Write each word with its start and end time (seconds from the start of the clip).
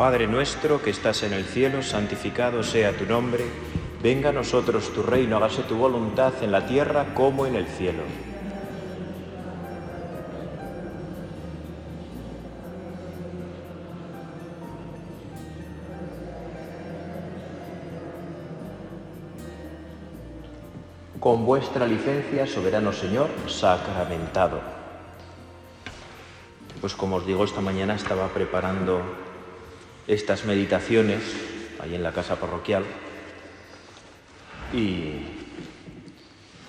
Padre 0.00 0.26
nuestro 0.26 0.80
que 0.80 0.88
estás 0.88 1.22
en 1.24 1.34
el 1.34 1.44
cielo, 1.44 1.82
santificado 1.82 2.62
sea 2.62 2.96
tu 2.96 3.04
nombre, 3.04 3.44
venga 4.02 4.30
a 4.30 4.32
nosotros 4.32 4.94
tu 4.94 5.02
reino, 5.02 5.36
hágase 5.36 5.60
tu 5.64 5.76
voluntad 5.76 6.32
en 6.40 6.52
la 6.52 6.64
tierra 6.64 7.12
como 7.12 7.44
en 7.44 7.54
el 7.54 7.66
cielo. 7.66 8.02
Con 21.20 21.44
vuestra 21.44 21.86
licencia, 21.86 22.46
soberano 22.46 22.94
Señor, 22.94 23.28
sacramentado. 23.48 24.62
Pues 26.80 26.94
como 26.94 27.16
os 27.16 27.26
digo, 27.26 27.44
esta 27.44 27.60
mañana 27.60 27.96
estaba 27.96 28.28
preparando 28.28 29.02
estas 30.12 30.44
meditaciones 30.44 31.20
ahí 31.80 31.94
en 31.94 32.02
la 32.02 32.12
casa 32.12 32.36
parroquial 32.36 32.84
y 34.72 35.22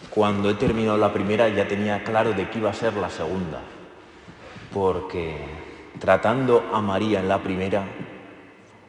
cuando 0.09 0.49
he 0.49 0.53
terminado 0.55 0.97
la 0.97 1.13
primera 1.13 1.49
ya 1.49 1.67
tenía 1.67 2.03
claro 2.03 2.33
de 2.33 2.49
qué 2.49 2.59
iba 2.59 2.69
a 2.69 2.73
ser 2.73 2.93
la 2.95 3.09
segunda, 3.09 3.61
porque 4.73 5.37
tratando 5.99 6.69
a 6.73 6.81
María 6.81 7.19
en 7.19 7.29
la 7.29 7.41
primera, 7.41 7.85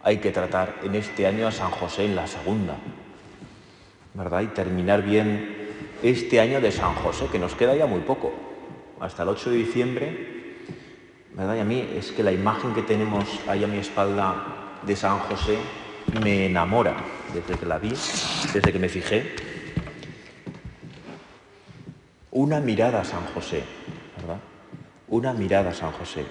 hay 0.03 0.19
que 0.19 0.33
tratar 0.33 0.81
en 0.83 0.97
este 0.97 1.27
año 1.27 1.47
a 1.47 1.53
San 1.53 1.71
José 1.71 2.07
en 2.07 2.17
la 2.17 2.27
segunda. 2.27 2.77
¿verdad? 4.15 4.43
Y 4.43 4.47
terminar 4.49 5.03
bien 5.03 5.57
este 6.03 6.41
año 6.41 6.61
de 6.61 6.73
San 6.73 6.95
José, 6.95 7.27
que 7.31 7.39
nos 7.39 7.55
queda 7.55 7.75
ya 7.75 7.87
muy 7.87 8.01
poco, 8.01 8.33
hasta 9.01 9.23
el 9.23 9.31
8 9.31 9.51
de 9.51 9.57
diciembre, 9.57 10.42
Y 11.37 11.41
a 11.41 11.65
mí 11.65 11.89
es 11.97 12.13
que 12.13 12.23
la 12.23 12.31
imagen 12.31 12.75
que 12.75 12.83
tenemos 12.83 13.25
ahí 13.49 13.65
a 13.65 13.67
mi 13.67 13.79
espalda 13.79 14.79
de 14.83 14.95
San 14.95 15.19
José 15.19 15.59
me 16.23 16.47
enamora 16.47 16.95
desde 17.33 17.59
que 17.59 17.67
la 17.67 17.79
vi, 17.79 17.91
desde 18.53 18.73
que 18.73 18.79
me 18.79 18.89
fijé. 18.89 19.35
Una 22.31 22.61
mirada 22.61 23.01
a 23.01 23.05
San 23.05 23.25
José, 23.35 23.65
¿verdad? 24.19 24.39
Una 25.09 25.33
mirada 25.33 25.71
a 25.71 25.75
San 25.75 25.93
José. 25.93 26.27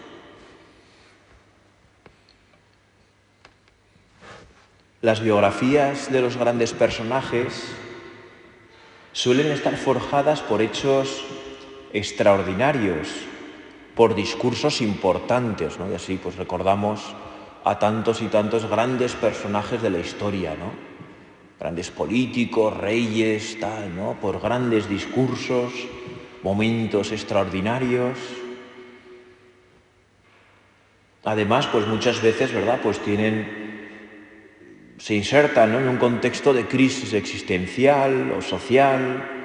Las 5.02 5.22
biografías 5.22 6.12
de 6.12 6.22
los 6.22 6.38
grandes 6.38 6.74
personajes 6.74 7.74
suelen 9.14 9.52
estar 9.52 9.76
forjadas 9.78 10.42
por 10.42 10.62
hechos 10.62 11.24
extraordinarios, 11.92 13.08
por 13.96 14.16
discursos 14.16 14.82
importantes, 14.82 15.80
¿no? 15.80 15.92
Y 15.92 15.96
así 15.96 16.18
pues 16.22 16.36
recordamos 16.38 17.16
a 17.64 17.78
tantos 17.78 18.22
y 18.22 18.28
tantos 18.28 18.66
grandes 18.66 19.14
personajes 19.14 19.82
de 19.82 19.90
la 19.90 20.00
historia, 20.00 20.56
¿no? 20.56 20.72
Grandes 21.60 21.92
políticos, 21.92 22.76
reyes, 22.76 23.60
tal, 23.60 23.96
¿no? 23.96 24.18
Por 24.20 24.40
grandes 24.40 24.90
discursos, 24.90 25.74
momentos 26.42 27.12
extraordinarios. 27.12 28.18
Además, 31.24 31.68
pues 31.68 31.86
muchas 31.86 32.22
veces, 32.22 32.52
¿verdad? 32.52 32.80
Pues 32.82 33.00
tienen 33.00 33.72
se 34.98 35.16
insertan 35.16 35.74
en 35.74 35.88
un 35.88 35.98
contexto 35.98 36.54
de 36.54 36.68
crisis 36.68 37.14
existencial 37.14 38.32
o 38.38 38.42
social, 38.42 39.41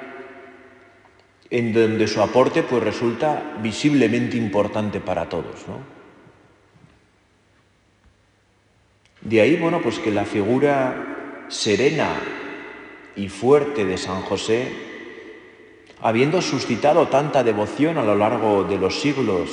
en 1.49 1.73
donde 1.73 2.07
su 2.07 2.21
aporte 2.21 2.63
pues, 2.63 2.83
resulta 2.83 3.57
visiblemente 3.61 4.37
importante 4.37 4.99
para 4.99 5.29
todos. 5.29 5.65
De 9.21 9.41
ahí, 9.41 9.55
bueno, 9.57 9.81
pues 9.81 9.99
que 9.99 10.11
la 10.11 10.25
figura 10.25 11.45
serena 11.49 12.09
y 13.15 13.29
fuerte 13.29 13.85
de 13.85 13.97
San 13.97 14.21
José, 14.21 14.71
habiendo 16.01 16.41
suscitado 16.41 17.07
tanta 17.07 17.43
devoción 17.43 17.97
a 17.97 18.03
lo 18.03 18.15
largo 18.15 18.63
de 18.63 18.77
los 18.77 19.01
siglos, 19.01 19.49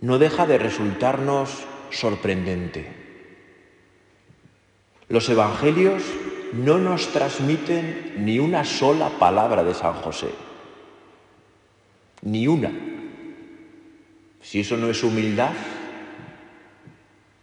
no 0.00 0.18
deja 0.18 0.46
de 0.46 0.58
resultarnos 0.58 1.50
sorprendente. 1.90 2.86
Los 5.08 5.28
evangelios 5.28 6.02
no 6.52 6.78
nos 6.78 7.08
transmiten 7.08 8.14
ni 8.18 8.38
una 8.38 8.64
sola 8.64 9.08
palabra 9.08 9.62
de 9.62 9.74
San 9.74 9.94
José. 9.94 10.30
Ni 12.22 12.46
una. 12.46 12.70
Si 14.40 14.60
eso 14.60 14.76
no 14.76 14.90
es 14.90 15.02
humildad, 15.02 15.52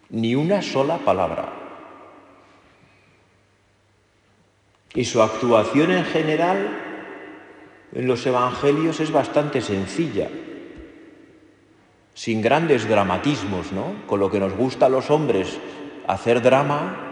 ni 0.10 0.36
una 0.36 0.62
sola 0.62 0.98
palabra. 0.98 1.54
Y 4.94 5.06
su 5.06 5.22
actuación 5.22 5.92
en 5.92 6.06
general 6.06 6.84
en 7.94 8.08
los 8.08 8.26
evangelios 8.26 9.00
es 9.00 9.12
bastante 9.12 9.62
sencilla, 9.62 10.30
sin 12.14 12.42
grandes 12.42 12.88
dramatismos, 12.88 13.72
¿no? 13.72 13.94
Con 14.08 14.20
lo 14.20 14.32
que 14.32 14.40
nos 14.40 14.54
gusta 14.54 14.88
a 14.88 14.90
los 14.90 15.10
hombres 15.10 15.60
hacer 16.08 16.42
drama, 16.42 17.07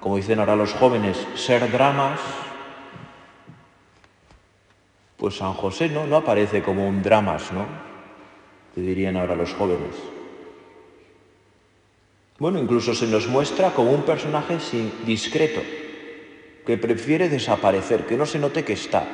como 0.00 0.16
dicen 0.16 0.40
ahora 0.40 0.56
los 0.56 0.72
jóvenes, 0.72 1.18
ser 1.34 1.70
dramas, 1.70 2.18
pues 5.18 5.36
San 5.36 5.52
José 5.52 5.90
no, 5.90 6.06
no 6.06 6.16
aparece 6.16 6.62
como 6.62 6.88
un 6.88 7.02
dramas, 7.02 7.52
¿no? 7.52 7.66
Que 8.74 8.80
dirían 8.80 9.18
ahora 9.18 9.36
los 9.36 9.52
jóvenes. 9.52 9.94
Bueno, 12.38 12.58
incluso 12.58 12.94
se 12.94 13.06
nos 13.06 13.28
muestra 13.28 13.72
como 13.72 13.92
un 13.92 14.02
personaje 14.02 14.56
discreto, 15.04 15.60
que 16.66 16.78
prefiere 16.78 17.28
desaparecer, 17.28 18.06
que 18.06 18.16
no 18.16 18.24
se 18.24 18.38
note 18.38 18.64
que 18.64 18.72
está. 18.72 19.06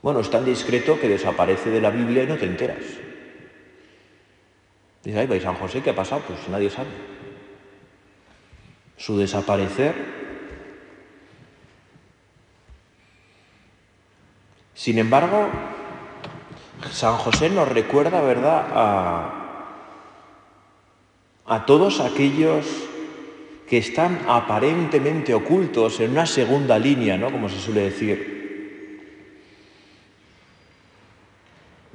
Bueno, 0.00 0.20
es 0.20 0.30
tan 0.30 0.46
discreto 0.46 0.98
que 0.98 1.08
desaparece 1.08 1.68
de 1.68 1.80
la 1.82 1.90
Biblia 1.90 2.22
y 2.22 2.26
no 2.26 2.36
te 2.36 2.46
enteras. 2.46 2.82
Dice, 5.04 5.18
ay, 5.18 5.40
San 5.40 5.56
José, 5.56 5.82
¿qué 5.82 5.90
ha 5.90 5.94
pasado? 5.94 6.22
Pues 6.26 6.48
nadie 6.48 6.70
sabe 6.70 7.21
su 8.96 9.18
desaparecer. 9.18 9.94
Sin 14.74 14.98
embargo, 14.98 15.48
San 16.90 17.16
José 17.16 17.50
nos 17.50 17.68
recuerda, 17.68 18.20
¿verdad?, 18.20 18.66
a, 18.74 19.42
a 21.46 21.66
todos 21.66 22.00
aquellos 22.00 22.66
que 23.68 23.78
están 23.78 24.20
aparentemente 24.28 25.34
ocultos 25.34 26.00
en 26.00 26.10
una 26.10 26.26
segunda 26.26 26.78
línea, 26.78 27.16
¿no? 27.16 27.30
Como 27.30 27.48
se 27.48 27.58
suele 27.58 27.82
decir, 27.82 28.42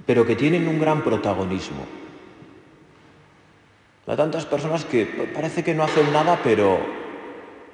pero 0.05 0.25
que 0.25 0.35
tienen 0.35 0.67
un 0.67 0.79
gran 0.79 1.03
protagonismo. 1.03 1.85
Hay 4.07 4.15
tantas 4.15 4.45
personas 4.45 4.85
que 4.85 5.05
parece 5.35 5.65
que 5.65 5.75
no 5.75 5.83
hacen 5.83 6.13
nada, 6.13 6.39
pero 6.41 6.79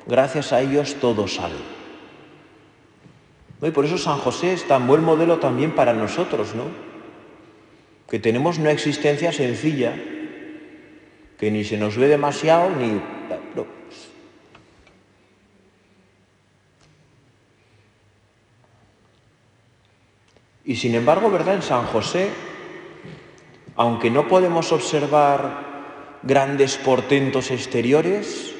gracias 0.07 0.51
a 0.51 0.61
ellos 0.61 0.95
todo 0.99 1.27
sale. 1.27 1.53
Y 3.61 3.69
por 3.69 3.85
eso 3.85 3.99
San 3.99 4.17
José 4.17 4.53
es 4.53 4.67
tan 4.67 4.87
buen 4.87 5.03
modelo 5.03 5.37
también 5.37 5.75
para 5.75 5.93
nosotros, 5.93 6.55
¿no? 6.55 6.63
Que 8.09 8.17
tenemos 8.19 8.57
una 8.57 8.71
existencia 8.71 9.31
sencilla, 9.31 9.93
que 11.39 11.51
ni 11.51 11.63
se 11.63 11.77
nos 11.77 11.97
ve 11.97 12.07
demasiado, 12.07 12.71
ni... 12.71 12.99
Y 20.65 20.77
sin 20.77 20.95
embargo, 20.95 21.29
¿verdad? 21.29 21.55
En 21.55 21.61
San 21.61 21.85
José, 21.85 22.31
aunque 23.75 24.09
no 24.09 24.27
podemos 24.27 24.71
observar 24.71 25.72
grandes 26.23 26.77
portentos 26.77 27.51
exteriores, 27.51 28.55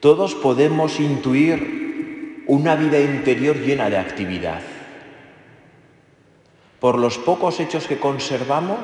todos 0.00 0.34
podemos 0.34 0.98
intuir 0.98 2.44
una 2.46 2.74
vida 2.76 2.98
interior 2.98 3.56
llena 3.56 3.90
de 3.90 3.98
actividad. 3.98 4.62
Por 6.80 6.98
los 6.98 7.18
pocos 7.18 7.60
hechos 7.60 7.86
que 7.86 7.98
conservamos, 7.98 8.80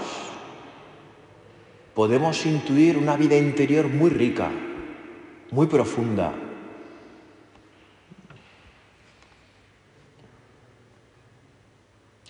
podemos 1.95 2.47
intuir 2.47 2.97
una 2.97 3.17
vida 3.17 3.37
interior 3.37 3.89
muy 3.89 4.11
rica, 4.11 4.51
muy 5.51 5.67
profunda. 5.67 6.33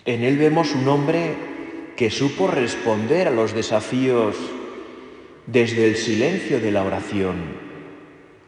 En 0.05 0.23
él 0.23 0.37
vemos 0.37 0.73
un 0.73 0.87
hombre 0.87 1.35
que 1.95 2.09
supo 2.09 2.47
responder 2.47 3.27
a 3.27 3.31
los 3.31 3.53
desafíos 3.53 4.35
desde 5.51 5.87
el 5.87 5.95
silencio 5.95 6.59
de 6.59 6.71
la 6.71 6.83
oración 6.83 7.37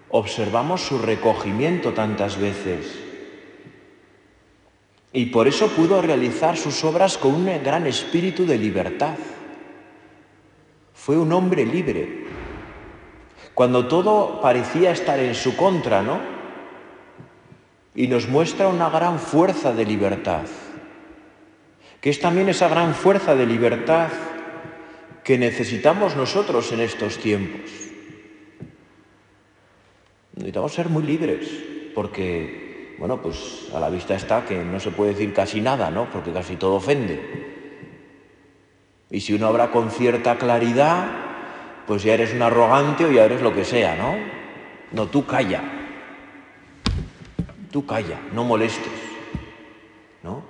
observamos 0.10 0.82
su 0.82 1.00
recogimiento 1.00 1.94
tantas 1.94 2.40
veces 2.40 3.00
y 5.12 5.28
por 5.28 5.48
eso 5.48 5.70
pudo 5.70 6.02
realizar 6.02 6.58
sus 6.58 6.84
obras 6.84 7.18
con 7.18 7.34
un 7.34 7.46
gran 7.64 7.88
espíritu 7.88 8.46
de 8.46 8.58
libertad. 8.58 9.16
Fue 10.94 11.18
un 11.18 11.34
hombre 11.34 11.66
libre. 11.66 12.28
Cuando 13.54 13.88
todo 13.88 14.40
parecía 14.40 14.92
estar 14.92 15.20
en 15.20 15.36
su 15.36 15.58
contra, 15.58 16.02
¿no? 16.02 16.20
Y 17.96 18.08
nos 18.08 18.30
muestra 18.30 18.70
una 18.70 18.90
gran 18.90 19.20
fuerza 19.20 19.74
de 19.74 19.86
libertad, 19.86 20.44
que 22.00 22.10
es 22.10 22.22
también 22.22 22.48
esa 22.48 22.70
gran 22.70 22.94
fuerza 22.94 23.36
de 23.36 23.46
libertad 23.46 24.08
que 25.24 25.38
necesitamos 25.38 26.16
nosotros 26.16 26.72
en 26.72 26.82
estos 26.82 27.18
tiempos. 27.18 27.70
Necesitamos 30.36 30.74
ser 30.74 30.90
muy 30.90 31.04
libres, 31.04 31.48
porque, 31.94 32.96
bueno, 32.98 33.22
pues 33.22 33.68
a 33.76 33.80
la 33.80 33.90
vista 33.90 34.16
está 34.16 34.46
que 34.46 34.64
no 34.64 34.80
se 34.80 34.92
puede 34.92 35.12
decir 35.12 35.34
casi 35.34 35.62
nada, 35.62 35.92
¿no? 35.92 36.10
Porque 36.10 36.32
casi 36.32 36.56
todo 36.56 36.76
ofende. 36.76 37.20
Y 39.12 39.20
si 39.20 39.34
uno 39.34 39.48
habla 39.48 39.72
con 39.72 39.92
cierta 39.92 40.38
claridad, 40.38 41.06
pues 41.86 42.04
ya 42.04 42.14
eres 42.14 42.34
un 42.34 42.42
arrogante 42.42 43.06
o 43.06 43.12
ya 43.12 43.26
eres 43.26 43.42
lo 43.42 43.54
que 43.54 43.66
sea, 43.66 43.96
¿no? 43.96 44.16
No, 44.94 45.08
tú 45.08 45.26
calla. 45.26 45.62
Tú 47.72 47.86
calla, 47.86 48.20
no 48.34 48.44
molestes. 48.44 48.92
¿No? 50.24 50.44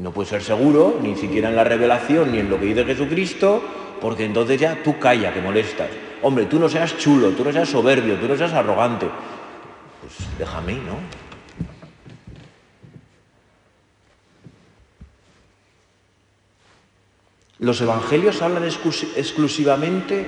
No 0.00 0.12
puedes 0.12 0.30
ser 0.30 0.42
seguro, 0.42 0.98
ni 1.02 1.16
siquiera 1.16 1.48
en 1.48 1.56
la 1.56 1.64
revelación, 1.64 2.32
ni 2.32 2.38
en 2.38 2.50
lo 2.50 2.58
que 2.58 2.66
dice 2.66 2.84
Jesucristo, 2.84 3.62
porque 4.00 4.24
entonces 4.24 4.60
ya 4.60 4.82
tú 4.82 4.98
calla, 4.98 5.32
que 5.32 5.40
molestas. 5.40 5.88
Hombre, 6.22 6.46
tú 6.46 6.58
no 6.58 6.68
seas 6.68 6.96
chulo, 6.96 7.30
tú 7.30 7.44
no 7.44 7.52
seas 7.52 7.68
soberbio, 7.68 8.16
tú 8.16 8.28
no 8.28 8.36
seas 8.36 8.52
arrogante. 8.52 9.06
Pues 10.00 10.28
déjame, 10.38 10.74
¿no? 10.74 10.98
Los 17.58 17.80
evangelios 17.80 18.42
hablan 18.42 18.64
exclusivamente 18.64 20.26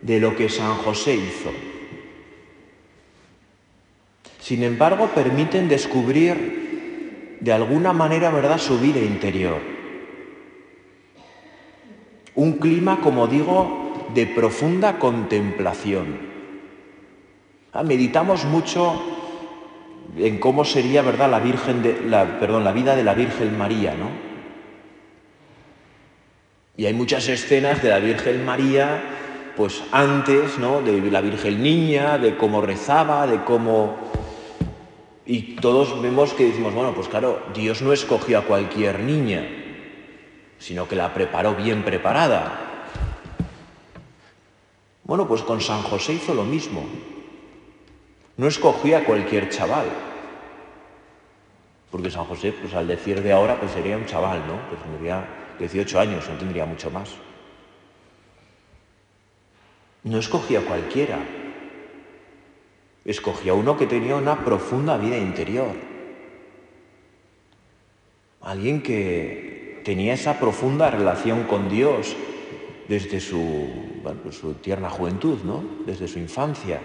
de 0.00 0.20
lo 0.20 0.36
que 0.36 0.48
San 0.48 0.74
José 0.76 1.14
hizo. 1.14 1.50
Sin 4.40 4.62
embargo, 4.62 5.10
permiten 5.14 5.68
descubrir 5.68 7.38
de 7.40 7.52
alguna 7.52 7.92
manera, 7.92 8.30
¿verdad?, 8.30 8.58
su 8.58 8.78
vida 8.78 9.00
interior. 9.00 9.79
Un 12.34 12.54
clima, 12.54 13.00
como 13.00 13.26
digo, 13.26 14.08
de 14.14 14.26
profunda 14.26 14.98
contemplación. 14.98 16.30
Ah, 17.72 17.82
meditamos 17.82 18.44
mucho 18.44 19.00
en 20.16 20.38
cómo 20.38 20.64
sería, 20.64 21.02
¿verdad?, 21.02 21.30
la 21.30 22.24
la 22.60 22.72
vida 22.72 22.96
de 22.96 23.04
la 23.04 23.14
Virgen 23.14 23.56
María, 23.56 23.94
¿no? 23.94 24.30
Y 26.76 26.86
hay 26.86 26.94
muchas 26.94 27.28
escenas 27.28 27.82
de 27.82 27.90
la 27.90 27.98
Virgen 27.98 28.44
María, 28.44 29.02
pues 29.56 29.82
antes, 29.92 30.58
¿no? 30.58 30.80
De 30.80 30.98
la 31.10 31.20
Virgen 31.20 31.62
Niña, 31.62 32.18
de 32.18 32.36
cómo 32.36 32.62
rezaba, 32.62 33.26
de 33.26 33.44
cómo... 33.44 33.96
Y 35.26 35.56
todos 35.56 36.00
vemos 36.00 36.32
que 36.32 36.46
decimos, 36.46 36.74
bueno, 36.74 36.94
pues 36.94 37.08
claro, 37.08 37.42
Dios 37.54 37.82
no 37.82 37.92
escogió 37.92 38.38
a 38.38 38.42
cualquier 38.42 39.00
niña, 39.00 39.46
sino 40.60 40.86
que 40.86 40.94
la 40.94 41.12
preparó 41.12 41.56
bien 41.56 41.82
preparada. 41.82 42.52
Bueno, 45.02 45.26
pues 45.26 45.42
con 45.42 45.60
San 45.60 45.82
José 45.82 46.12
hizo 46.12 46.34
lo 46.34 46.44
mismo. 46.44 46.84
No 48.36 48.46
escogió 48.46 48.98
a 48.98 49.04
cualquier 49.04 49.48
chaval. 49.48 49.86
Porque 51.90 52.10
San 52.10 52.26
José, 52.26 52.52
pues 52.52 52.72
al 52.74 52.86
decir 52.86 53.20
de 53.22 53.32
ahora, 53.32 53.58
pues 53.58 53.72
sería 53.72 53.96
un 53.96 54.06
chaval, 54.06 54.46
¿no? 54.46 54.60
Pues 54.68 54.80
tendría 54.82 55.26
18 55.58 55.98
años, 55.98 56.28
no 56.28 56.36
tendría 56.36 56.64
mucho 56.64 56.90
más. 56.90 57.10
No 60.04 60.18
escogía 60.18 60.64
cualquiera. 60.64 61.18
Escogía 63.04 63.54
uno 63.54 63.76
que 63.76 63.86
tenía 63.86 64.14
una 64.14 64.44
profunda 64.44 64.96
vida 64.98 65.16
interior. 65.16 65.74
Alguien 68.42 68.82
que 68.82 69.59
tenía 69.84 70.14
esa 70.14 70.38
profunda 70.38 70.90
relación 70.90 71.44
con 71.44 71.68
Dios 71.68 72.16
desde 72.88 73.20
su, 73.20 73.68
pues 74.22 74.36
su 74.36 74.54
tierna 74.54 74.90
juventud, 74.90 75.38
¿no? 75.44 75.62
Desde 75.86 76.08
su 76.08 76.18
infancia. 76.18 76.80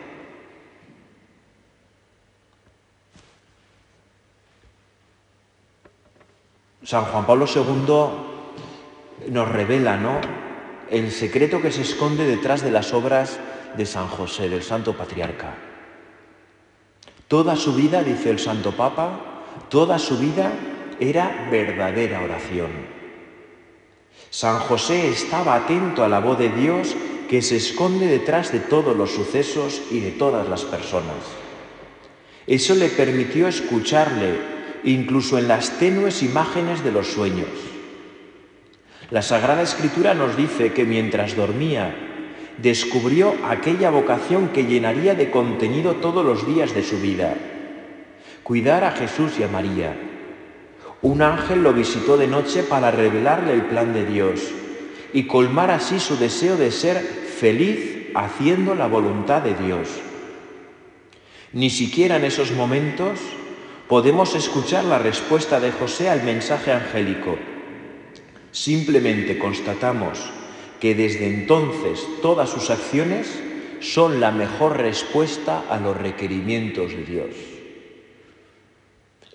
San 6.84 7.06
Juan 7.06 7.26
Pablo 7.26 7.48
II 7.48 9.32
nos 9.32 9.50
revela 9.50 9.98
¿no? 9.98 10.22
el 10.92 11.12
secreto 11.12 11.60
que 11.60 11.72
se 11.72 11.82
esconde 11.82 12.28
detrás 12.28 12.62
de 12.62 12.70
las 12.70 12.94
obras 12.94 13.40
de 13.76 13.88
San 13.88 14.08
José, 14.08 14.50
del 14.50 14.62
Santo 14.62 14.96
Patriarca. 14.96 15.56
Toda 17.28 17.56
su 17.56 17.74
vida, 17.74 18.04
dice 18.04 18.30
el 18.30 18.38
Santo 18.38 18.72
Papa, 18.72 19.44
toda 19.70 19.98
su 19.98 20.20
vida 20.20 20.52
era 21.00 21.48
verdadera 21.52 22.22
oración. 22.22 22.72
San 24.30 24.60
José 24.60 25.10
estaba 25.10 25.56
atento 25.56 26.04
a 26.04 26.10
la 26.10 26.20
voz 26.20 26.38
de 26.38 26.50
Dios 26.50 26.96
que 27.30 27.42
se 27.42 27.56
esconde 27.56 28.08
detrás 28.08 28.52
de 28.52 28.60
todos 28.60 28.96
los 28.96 29.12
sucesos 29.12 29.82
y 29.92 30.00
de 30.00 30.12
todas 30.12 30.48
las 30.48 30.64
personas. 30.64 31.16
Eso 32.48 32.76
le 32.76 32.90
permitió 32.90 33.48
escucharle 33.48 34.36
incluso 34.84 35.40
en 35.40 35.48
las 35.48 35.80
tenues 35.80 36.22
imágenes 36.22 36.84
de 36.84 36.92
los 36.92 37.08
sueños. 37.08 37.48
La 39.10 39.22
Sagrada 39.22 39.62
Escritura 39.62 40.14
nos 40.14 40.36
dice 40.38 40.74
que 40.74 40.84
mientras 40.84 41.36
dormía, 41.36 41.96
descubrió 42.58 43.36
aquella 43.48 43.90
vocación 43.90 44.50
que 44.50 44.66
llenaría 44.66 45.16
de 45.16 45.32
contenido 45.32 45.96
todos 45.96 46.26
los 46.26 46.48
días 46.48 46.74
de 46.74 46.84
su 46.84 47.00
vida. 47.00 47.36
Cuidar 48.44 48.84
a 48.84 48.92
Jesús 48.92 49.34
y 49.40 49.44
a 49.44 49.48
María. 49.48 49.96
Un 51.06 51.22
ángel 51.22 51.62
lo 51.62 51.72
visitó 51.72 52.18
de 52.18 52.26
noche 52.26 52.64
para 52.64 52.90
revelarle 52.90 53.54
el 53.54 53.66
plan 53.66 53.94
de 53.94 54.08
Dios 54.08 54.42
y 55.14 55.28
colmar 55.28 55.70
así 55.70 56.00
su 56.00 56.18
deseo 56.18 56.58
de 56.58 56.72
ser 56.72 57.00
feliz 57.00 58.08
haciendo 58.16 58.74
la 58.74 58.88
voluntad 58.88 59.44
de 59.44 59.54
Dios. 59.54 59.88
Ni 61.54 61.70
siquiera 61.70 62.16
en 62.16 62.26
esos 62.26 62.54
momentos 62.54 63.20
podemos 63.88 64.34
escuchar 64.34 64.84
la 64.86 64.98
respuesta 64.98 65.60
de 65.60 65.72
José 65.72 66.10
al 66.10 66.24
mensaje 66.24 66.72
angélico 66.72 67.38
Simplemente 68.52 69.38
constatamos 69.38 70.18
que 70.80 70.96
desde 70.96 71.28
entonces 71.28 72.04
todas 72.24 72.50
sus 72.50 72.72
acciones 72.72 73.28
son 73.80 74.20
la 74.20 74.32
mejor 74.32 74.78
respuesta 74.78 75.66
a 75.70 75.78
los 75.78 75.96
requerimientos 75.96 76.94
de 76.94 77.04
Dios. 77.04 77.55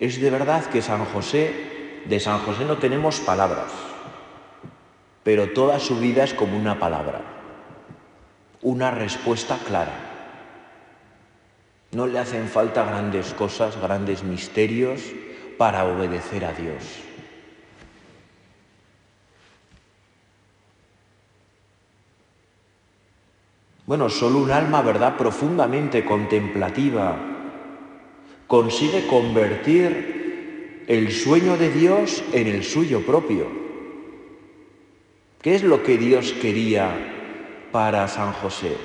Es 0.01 0.19
de 0.19 0.31
verdad 0.31 0.65
que 0.65 0.81
San 0.81 1.05
José, 1.05 2.03
de 2.07 2.19
San 2.21 2.39
José 2.39 2.65
no 2.65 2.79
tenemos 2.79 3.21
palabras, 3.21 3.71
pero 5.23 5.51
toda 5.51 5.79
su 5.79 5.99
vida 6.01 6.25
es 6.25 6.33
como 6.33 6.57
una 6.57 6.79
palabra, 6.79 7.21
una 8.63 8.91
respuesta 8.91 9.59
clara. 9.59 9.93
No 11.93 12.07
le 12.07 12.19
hacen 12.19 12.49
falta 12.49 12.85
grandes 12.85 13.35
cosas, 13.35 13.79
grandes 13.79 14.25
misterios 14.25 15.03
para 15.59 15.85
obedecer 15.85 16.47
a 16.47 16.55
Dios. 16.55 16.83
Bueno, 23.85 24.09
solo 24.09 24.39
un 24.39 24.51
alma, 24.51 24.81
¿verdad?, 24.81 25.19
profundamente 25.19 26.07
contemplativa 26.07 27.30
consigue 28.51 29.07
convertir 29.07 30.83
el 30.89 31.13
sueño 31.13 31.57
de 31.57 31.71
Dios 31.71 32.25
en 32.33 32.49
el 32.49 32.65
suyo 32.65 33.07
propio. 33.07 33.47
¿Qué 35.41 35.55
es 35.55 35.63
lo 35.63 35.85
que 35.85 35.97
Dios 35.97 36.33
quería 36.33 36.91
para 37.71 38.09
San 38.09 38.33
José? 38.33 38.77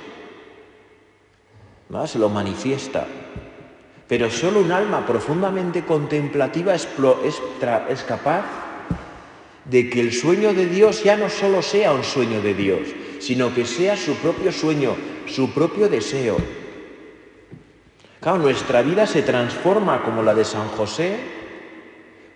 ¿No? 1.89 2.05
Se 2.05 2.19
lo 2.19 2.29
manifiesta. 2.29 3.07
Pero 4.07 4.29
solo 4.29 4.59
un 4.59 4.71
alma 4.71 5.03
profundamente 5.03 5.83
contemplativa 5.83 6.75
es, 6.75 6.87
es 7.89 8.03
capaz 8.03 8.45
de 9.65 9.89
que 9.89 9.99
el 9.99 10.13
sueño 10.13 10.53
de 10.53 10.67
Dios 10.67 11.03
ya 11.03 11.17
no 11.17 11.27
solo 11.27 11.63
sea 11.63 11.91
un 11.91 12.03
sueño 12.03 12.39
de 12.39 12.53
Dios, 12.53 12.81
sino 13.17 13.51
que 13.51 13.65
sea 13.65 13.97
su 13.97 14.13
propio 14.17 14.51
sueño, 14.51 14.95
su 15.25 15.49
propio 15.55 15.89
deseo. 15.89 16.37
Claro, 18.25 18.39
nuestra 18.39 18.81
vida 18.81 19.05
se 19.05 19.21
transforma 19.21 20.01
como 20.01 20.23
la 20.23 20.33
de 20.33 20.45
San 20.45 20.67
José 20.69 21.15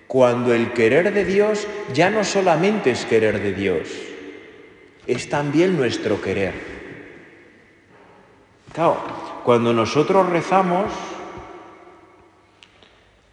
cuando 0.06 0.54
el 0.54 0.72
querer 0.72 1.12
de 1.12 1.26
Dios 1.26 1.68
ya 1.96 2.12
no 2.12 2.24
solamente 2.24 2.92
es 2.92 3.08
querer 3.08 3.42
de 3.42 3.54
Dios, 3.54 3.90
es 5.08 5.30
también 5.30 5.76
nuestro 5.76 6.22
querer. 6.22 6.54
Claro, 8.72 8.98
cuando 9.44 9.74
nosotros 9.74 10.30
rezamos, 10.30 10.92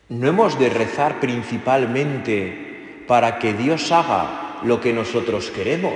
no 0.09 0.27
hemos 0.27 0.59
de 0.59 0.71
rezar 0.71 1.21
principalmente 1.21 3.05
para 3.07 3.39
que 3.39 3.53
Dios 3.53 3.93
haga 3.93 4.61
lo 4.63 4.81
que 4.81 4.95
nosotros 4.95 5.51
queremos 5.51 5.93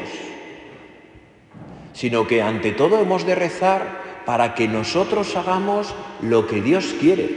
sino 1.93 2.27
que 2.27 2.41
ante 2.41 2.73
todo 2.73 3.01
hemos 3.01 3.27
de 3.27 3.35
rezar 3.35 4.00
para 4.31 4.55
que 4.55 4.69
nosotros 4.69 5.35
hagamos 5.35 5.93
lo 6.23 6.47
que 6.47 6.63
Dios 6.63 6.95
quiere, 7.01 7.29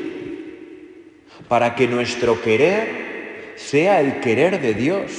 para 1.48 1.74
que 1.74 1.88
nuestro 1.88 2.40
querer 2.40 3.56
sea 3.56 4.00
el 4.00 4.20
querer 4.20 4.62
de 4.62 4.76
Dios, 4.76 5.12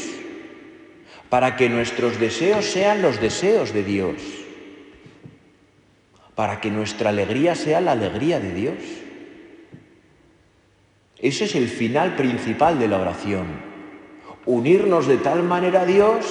para 1.28 1.57
que 1.57 1.69
nuestros 1.69 2.21
deseos 2.21 2.64
sean 2.64 3.02
los 3.02 3.21
deseos 3.21 3.73
de 3.75 3.83
Dios, 3.83 4.14
para 6.37 6.61
que 6.61 6.71
nuestra 6.71 7.11
alegría 7.11 7.57
sea 7.57 7.81
la 7.81 7.90
alegría 7.90 8.38
de 8.38 8.54
Dios. 8.54 8.78
Ese 11.19 11.47
es 11.47 11.57
el 11.57 11.66
final 11.66 12.14
principal 12.14 12.78
de 12.78 12.87
la 12.87 13.00
oración. 13.00 13.49
Unirnos 14.47 15.09
de 15.09 15.16
tal 15.16 15.43
manera 15.43 15.81
a 15.81 15.87
Dios 15.87 16.25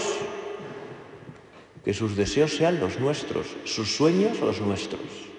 que 1.83 1.93
sus 1.93 2.15
deseos 2.15 2.55
sean 2.55 2.79
los 2.79 2.97
nuestros, 3.01 3.57
sus 3.65 3.93
sueños 3.93 4.39
los 4.39 4.61
nuestros. 4.61 5.32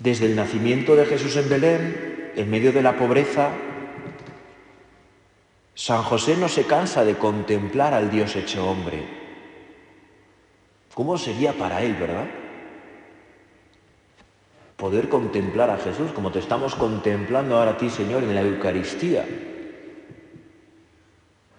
Desde 0.00 0.24
el 0.24 0.34
nacimiento 0.34 0.96
de 0.96 1.04
Jesús 1.04 1.36
en 1.36 1.48
Belén, 1.50 2.32
en 2.34 2.50
medio 2.50 2.72
de 2.72 2.82
la 2.82 2.96
pobreza, 2.96 3.50
San 5.74 6.02
José 6.02 6.38
no 6.38 6.48
se 6.48 6.64
cansa 6.64 7.04
de 7.04 7.16
contemplar 7.16 7.92
al 7.92 8.10
Dios 8.10 8.34
hecho 8.34 8.66
hombre. 8.66 9.02
¿Cómo 10.94 11.18
sería 11.18 11.52
para 11.52 11.82
él, 11.82 11.94
verdad? 11.96 12.26
Poder 14.76 15.10
contemplar 15.10 15.68
a 15.68 15.76
Jesús 15.76 16.12
como 16.12 16.32
te 16.32 16.38
estamos 16.38 16.74
contemplando 16.74 17.58
ahora 17.58 17.72
a 17.72 17.76
ti, 17.76 17.90
Señor, 17.90 18.22
en 18.22 18.34
la 18.34 18.40
Eucaristía. 18.40 19.26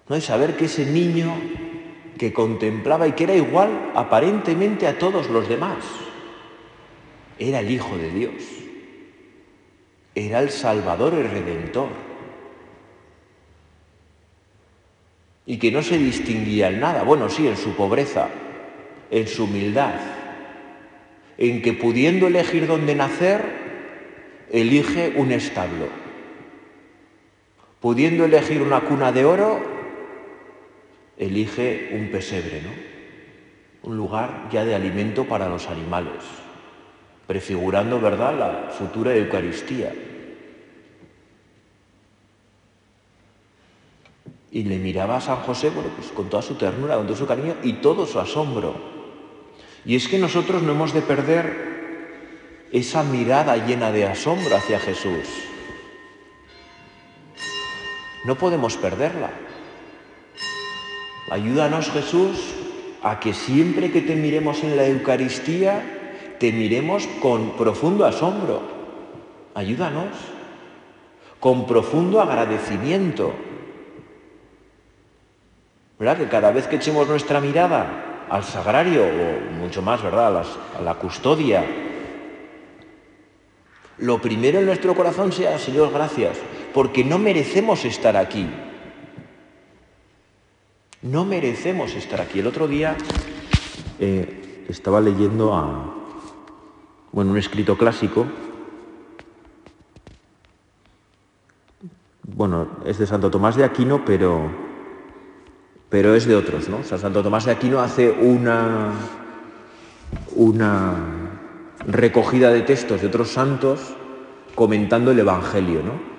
No 0.09 0.15
es 0.15 0.25
saber 0.25 0.57
que 0.57 0.65
ese 0.65 0.87
niño 0.87 1.31
que 2.17 2.33
contemplaba 2.33 3.07
y 3.07 3.11
que 3.11 3.25
era 3.25 3.35
igual 3.35 3.91
aparentemente 3.93 4.87
a 4.87 4.97
todos 4.97 5.29
los 5.29 5.47
demás, 5.47 5.77
era 7.41 7.59
el 7.59 7.71
Hijo 7.71 7.97
de 7.97 8.11
Dios, 8.11 8.33
era 10.13 10.39
el 10.39 10.51
Salvador 10.51 11.13
y 11.13 11.23
Redentor, 11.23 11.89
y 15.47 15.57
que 15.57 15.71
no 15.71 15.81
se 15.81 15.97
distinguía 15.97 16.69
en 16.69 16.79
nada, 16.79 17.01
bueno, 17.01 17.29
sí, 17.29 17.47
en 17.47 17.57
su 17.57 17.71
pobreza, 17.75 18.29
en 19.09 19.27
su 19.27 19.45
humildad, 19.45 19.95
en 21.39 21.63
que 21.63 21.73
pudiendo 21.73 22.27
elegir 22.27 22.67
dónde 22.67 22.93
nacer, 22.93 23.43
elige 24.51 25.13
un 25.15 25.31
establo, 25.31 25.87
pudiendo 27.79 28.25
elegir 28.25 28.61
una 28.61 28.81
cuna 28.81 29.11
de 29.11 29.25
oro, 29.25 29.59
elige 31.17 31.89
un 31.93 32.09
pesebre, 32.11 32.61
¿no? 32.61 33.89
Un 33.89 33.97
lugar 33.97 34.47
ya 34.51 34.63
de 34.63 34.75
alimento 34.75 35.25
para 35.25 35.49
los 35.49 35.67
animales 35.67 36.21
prefigurando, 37.31 38.01
¿verdad?, 38.01 38.37
la 38.37 38.73
futura 38.77 39.15
Eucaristía. 39.15 39.93
Y 44.51 44.63
le 44.63 44.77
miraba 44.77 45.15
a 45.15 45.21
San 45.21 45.37
José, 45.37 45.69
bueno, 45.69 45.91
pues 45.95 46.09
con 46.11 46.29
toda 46.29 46.41
su 46.41 46.55
ternura, 46.55 46.97
con 46.97 47.07
todo 47.07 47.15
su 47.15 47.25
cariño 47.25 47.55
y 47.63 47.73
todo 47.75 48.05
su 48.05 48.19
asombro. 48.19 48.75
Y 49.85 49.95
es 49.95 50.09
que 50.09 50.19
nosotros 50.19 50.61
no 50.61 50.73
hemos 50.73 50.91
de 50.93 51.01
perder 51.01 52.67
esa 52.73 53.01
mirada 53.01 53.55
llena 53.55 53.93
de 53.93 54.07
asombro 54.07 54.53
hacia 54.53 54.81
Jesús. 54.81 55.25
No 58.25 58.35
podemos 58.35 58.75
perderla. 58.75 59.31
Ayúdanos 61.29 61.91
Jesús 61.91 62.55
a 63.01 63.21
que 63.21 63.33
siempre 63.33 63.89
que 63.89 64.01
te 64.01 64.17
miremos 64.17 64.65
en 64.65 64.75
la 64.75 64.85
Eucaristía 64.85 65.99
te 66.41 66.51
miremos 66.51 67.05
con 67.21 67.51
profundo 67.51 68.03
asombro. 68.03 68.63
Ayúdanos. 69.53 70.09
Con 71.39 71.67
profundo 71.67 72.19
agradecimiento. 72.19 73.31
¿Verdad? 75.99 76.17
Que 76.17 76.27
cada 76.29 76.51
vez 76.51 76.65
que 76.65 76.77
echemos 76.77 77.07
nuestra 77.07 77.39
mirada 77.39 78.25
al 78.27 78.43
sagrario, 78.43 79.03
o 79.03 79.51
mucho 79.51 79.83
más, 79.83 80.01
¿verdad? 80.01 80.43
A, 80.79 80.81
la 80.81 80.95
custodia, 80.95 81.63
lo 83.99 84.19
primero 84.19 84.57
en 84.57 84.65
nuestro 84.65 84.95
corazón 84.95 85.31
sea, 85.31 85.59
Señor, 85.59 85.91
gracias, 85.93 86.39
porque 86.73 87.03
no 87.03 87.19
merecemos 87.19 87.85
estar 87.85 88.17
aquí. 88.17 88.49
No 91.03 91.23
merecemos 91.23 91.93
estar 91.93 92.19
aquí. 92.19 92.39
El 92.39 92.47
otro 92.47 92.67
día 92.67 92.95
eh, 93.99 94.65
estaba 94.67 94.99
leyendo 94.99 95.53
a, 95.53 96.00
bueno, 97.11 97.31
un 97.31 97.37
escrito 97.37 97.77
clásico, 97.77 98.25
bueno, 102.23 102.67
es 102.85 102.97
de 102.97 103.05
Santo 103.05 103.29
Tomás 103.29 103.55
de 103.55 103.63
Aquino, 103.63 104.05
pero, 104.05 104.49
pero 105.89 106.15
es 106.15 106.25
de 106.25 106.35
otros, 106.35 106.69
¿no? 106.69 106.83
Santo 106.83 107.21
Tomás 107.21 107.45
de 107.45 107.51
Aquino 107.51 107.79
hace 107.79 108.11
una, 108.11 108.91
una 110.35 110.95
recogida 111.85 112.51
de 112.51 112.61
textos 112.61 113.01
de 113.01 113.07
otros 113.07 113.29
santos 113.29 113.95
comentando 114.55 115.11
el 115.11 115.19
Evangelio, 115.19 115.81
¿no? 115.83 116.11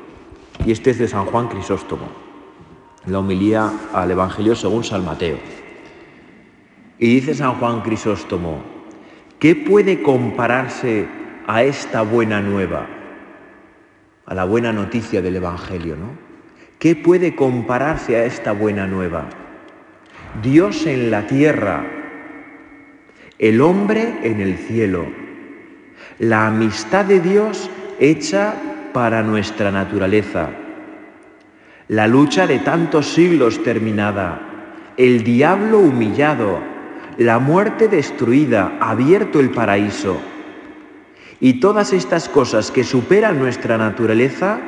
Y 0.66 0.72
este 0.72 0.90
es 0.90 0.98
de 0.98 1.08
San 1.08 1.26
Juan 1.26 1.48
Crisóstomo, 1.48 2.06
la 3.06 3.18
homilía 3.18 3.72
al 3.94 4.10
Evangelio 4.10 4.54
según 4.54 4.84
San 4.84 5.04
Mateo. 5.04 5.38
Y 6.98 7.06
dice 7.06 7.34
San 7.34 7.54
Juan 7.54 7.80
Crisóstomo, 7.80 8.62
¿Qué 9.42 9.56
puede 9.56 10.02
compararse 10.02 11.04
a 11.48 11.64
esta 11.64 12.02
buena 12.02 12.40
nueva? 12.40 12.86
A 14.24 14.34
la 14.34 14.44
buena 14.44 14.72
noticia 14.72 15.20
del 15.20 15.34
Evangelio, 15.34 15.96
¿no? 15.96 16.12
¿Qué 16.78 16.94
puede 16.94 17.34
compararse 17.34 18.14
a 18.14 18.24
esta 18.24 18.52
buena 18.52 18.86
nueva? 18.86 19.24
Dios 20.44 20.86
en 20.86 21.10
la 21.10 21.26
tierra, 21.26 21.84
el 23.40 23.60
hombre 23.60 24.14
en 24.22 24.40
el 24.40 24.58
cielo, 24.58 25.06
la 26.20 26.46
amistad 26.46 27.04
de 27.04 27.18
Dios 27.18 27.68
hecha 27.98 28.54
para 28.92 29.24
nuestra 29.24 29.72
naturaleza, 29.72 30.50
la 31.88 32.06
lucha 32.06 32.46
de 32.46 32.60
tantos 32.60 33.08
siglos 33.08 33.60
terminada, 33.64 34.92
el 34.96 35.24
diablo 35.24 35.80
humillado, 35.80 36.71
la 37.18 37.38
muerte 37.38 37.88
destruida, 37.88 38.78
abierto 38.80 39.40
el 39.40 39.50
paraíso. 39.50 40.16
Y 41.40 41.60
todas 41.60 41.92
estas 41.92 42.28
cosas 42.28 42.70
que 42.70 42.84
superan 42.84 43.38
nuestra 43.38 43.76
naturaleza, 43.78 44.60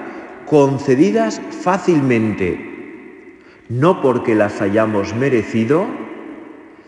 concedidas 0.46 1.40
fácilmente, 1.62 3.38
no 3.68 4.02
porque 4.02 4.34
las 4.34 4.60
hayamos 4.60 5.14
merecido, 5.14 5.86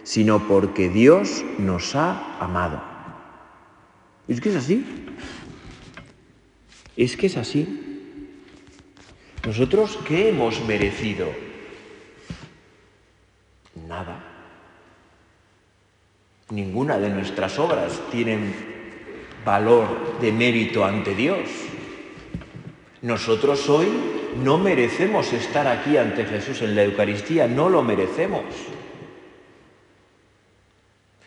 sino 0.03 0.47
porque 0.47 0.89
Dios 0.89 1.45
nos 1.59 1.95
ha 1.95 2.37
amado. 2.41 2.83
Es 4.29 4.41
que 4.41 4.51
es 4.51 4.57
así. 4.57 4.85
Es 6.97 7.17
que 7.17 7.27
es 7.27 7.37
así. 7.37 7.83
¿Nosotros 9.45 9.99
qué 10.07 10.31
hemos 10.31 10.65
merecido? 10.67 11.29
Nada. 13.89 14.26
Ninguna 16.51 16.99
de 16.99 17.09
nuestras 17.09 17.59
obras 17.59 18.01
tienen 18.13 18.55
valor 19.45 20.21
de 20.21 20.31
mérito 20.31 20.85
ante 20.85 21.13
Dios. 21.13 21.49
Nosotros 23.03 23.69
hoy 23.69 23.89
no 24.45 24.57
merecemos 24.57 25.33
estar 25.33 25.67
aquí 25.67 25.97
ante 25.97 26.25
Jesús 26.25 26.63
en 26.63 26.77
la 26.77 26.85
Eucaristía, 26.85 27.49
no 27.49 27.69
lo 27.69 27.83
merecemos. 27.83 28.45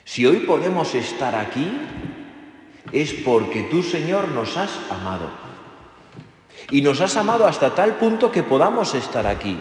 Si 0.06 0.26
hoy 0.26 0.38
podemos 0.38 0.96
estar 0.96 1.36
aquí, 1.36 1.70
es 2.94 3.12
porque 3.14 3.64
tú, 3.64 3.84
Señor, 3.84 4.30
nos 4.30 4.56
has 4.56 4.72
amado. 4.90 5.30
Y 6.72 6.82
nos 6.82 7.02
has 7.02 7.18
amado 7.18 7.46
hasta 7.46 7.76
tal 7.76 7.96
punto 7.96 8.32
que 8.32 8.44
podamos 8.44 8.96
estar 8.96 9.28
aquí 9.28 9.60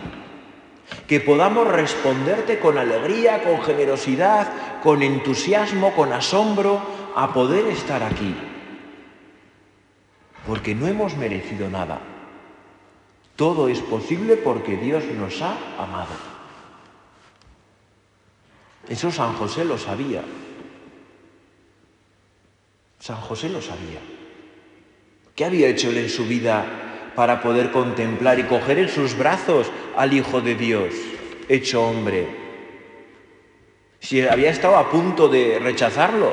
que 1.06 1.20
podamos 1.20 1.66
responderte 1.66 2.58
con 2.58 2.78
alegría, 2.78 3.42
con 3.42 3.62
generosidad, 3.62 4.46
con 4.82 5.02
entusiasmo, 5.02 5.94
con 5.94 6.12
asombro, 6.12 6.80
a 7.14 7.32
poder 7.32 7.66
estar 7.66 8.02
aquí. 8.02 8.34
Porque 10.46 10.74
no 10.74 10.86
hemos 10.86 11.16
merecido 11.16 11.68
nada. 11.68 12.00
Todo 13.36 13.68
es 13.68 13.80
posible 13.80 14.36
porque 14.36 14.76
Dios 14.76 15.04
nos 15.04 15.40
ha 15.42 15.56
amado. 15.78 16.14
Eso 18.88 19.10
San 19.10 19.34
José 19.34 19.64
lo 19.64 19.78
sabía. 19.78 20.22
San 22.98 23.16
José 23.16 23.48
lo 23.48 23.60
sabía. 23.60 24.00
¿Qué 25.34 25.44
había 25.44 25.68
hecho 25.68 25.90
él 25.90 25.98
en 25.98 26.08
su 26.08 26.24
vida 26.24 26.88
para 27.18 27.42
poder 27.42 27.72
contemplar 27.72 28.38
y 28.38 28.44
coger 28.44 28.78
en 28.78 28.88
sus 28.88 29.18
brazos 29.18 29.66
al 29.96 30.12
Hijo 30.12 30.40
de 30.40 30.54
Dios, 30.54 30.94
hecho 31.48 31.82
hombre. 31.82 32.47
Si 34.00 34.26
había 34.26 34.50
estado 34.50 34.76
a 34.76 34.90
punto 34.90 35.28
de 35.28 35.58
rechazarlo, 35.58 36.32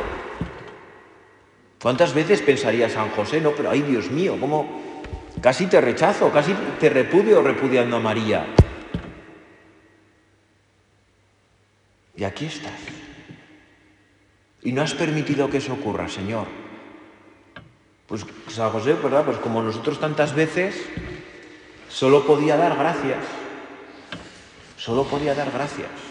¿cuántas 1.81 2.13
veces 2.13 2.41
pensaría 2.41 2.89
San 2.89 3.09
José, 3.09 3.41
no, 3.41 3.51
pero 3.51 3.71
ay 3.71 3.81
Dios 3.81 4.11
mío, 4.11 4.37
cómo 4.39 4.93
casi 5.41 5.67
te 5.67 5.81
rechazo, 5.81 6.31
casi 6.31 6.53
te 6.79 6.89
repudio 6.89 7.41
repudiando 7.41 7.97
a 7.97 7.99
María? 7.99 8.45
Y 12.15 12.23
aquí 12.23 12.45
estás. 12.45 12.79
Y 14.63 14.71
no 14.71 14.81
has 14.81 14.93
permitido 14.93 15.49
que 15.49 15.57
eso 15.57 15.73
ocurra, 15.73 16.07
Señor. 16.07 16.47
Pues 18.07 18.25
San 18.47 18.69
José, 18.69 18.93
¿verdad? 18.93 19.25
Pues 19.25 19.37
como 19.37 19.61
nosotros 19.61 19.99
tantas 19.99 20.33
veces, 20.33 20.75
solo 21.89 22.25
podía 22.25 22.55
dar 22.55 22.77
gracias. 22.77 23.23
Solo 24.77 25.03
podía 25.03 25.33
dar 25.33 25.51
gracias. 25.51 26.04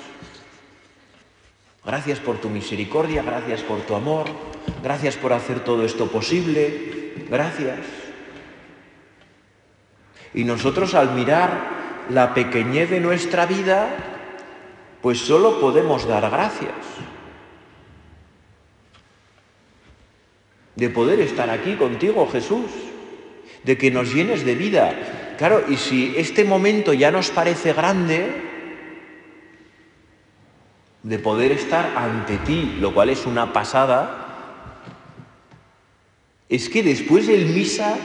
Gracias 1.85 2.19
por 2.19 2.39
tu 2.39 2.49
misericordia, 2.49 3.23
gracias 3.23 3.61
por 3.61 3.81
tu 3.83 3.95
amor, 3.95 4.27
gracias 4.83 5.17
por 5.17 5.35
hacer 5.35 5.61
todo 5.61 5.85
esto 5.85 6.07
posible, 6.11 7.13
gracias. 7.29 7.81
Y 10.33 10.45
nosotros 10.45 10.95
al 10.95 11.15
mirar 11.15 12.07
la 12.09 12.33
pequeñez 12.33 12.89
de 12.89 13.01
nuestra 13.01 13.45
vida, 13.45 13.89
pues 15.03 15.19
solo 15.19 15.61
podemos 15.61 16.09
dar 16.09 16.31
gracias. 16.31 16.73
De 20.77 20.89
poder 20.89 21.21
estar 21.21 21.51
aquí 21.51 21.77
contigo, 21.77 22.27
Jesús, 22.33 22.71
de 23.63 23.77
que 23.77 23.91
nos 23.91 24.13
llenes 24.13 24.45
de 24.47 24.55
vida. 24.55 25.35
Claro, 25.37 25.65
y 25.69 25.77
si 25.77 26.15
este 26.17 26.45
momento 26.45 26.95
ya 26.95 27.11
nos 27.11 27.31
parece 27.31 27.75
grande, 27.75 28.54
de 31.05 31.19
poder 31.19 31.53
estar 31.53 31.97
ante 31.97 32.39
ti, 32.39 32.79
lo 32.81 32.93
cual 32.95 33.11
es 33.11 33.27
una 33.27 33.53
pasada, 33.53 34.25
es 36.49 36.69
que 36.71 36.83
después 36.83 37.27
del 37.27 37.47
misa 37.47 37.97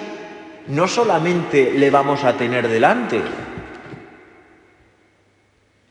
no 0.67 0.87
solamente 0.87 1.73
le 1.73 1.89
vamos 1.89 2.25
a 2.25 2.35
tener 2.35 2.67
delante, 2.67 3.21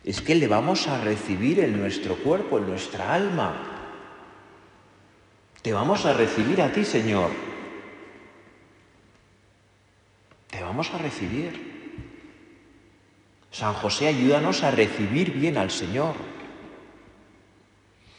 es 0.05 0.21
que 0.21 0.35
le 0.35 0.49
vamos 0.49 0.87
a 0.87 1.01
recibir 1.01 1.61
en 1.61 1.81
nuestro 1.81 2.15
cuerpo, 2.17 2.59
en 2.59 2.69
nuestra 2.69 3.15
alma. 3.15 3.57
Te 5.63 5.73
vamos 5.73 6.05
a 6.05 6.13
recibir 6.13 6.63
a 6.63 6.73
ti, 6.73 6.85
Señor. 6.85 7.31
Te 10.51 10.63
vamos 10.63 10.91
a 10.95 10.99
recibir. 10.99 11.79
San 13.51 13.75
José, 13.75 14.09
ayúdanos 14.09 14.63
a 14.63 14.71
recibir 14.71 15.33
bien 15.33 15.59
al 15.59 15.71
Señor. 15.71 16.15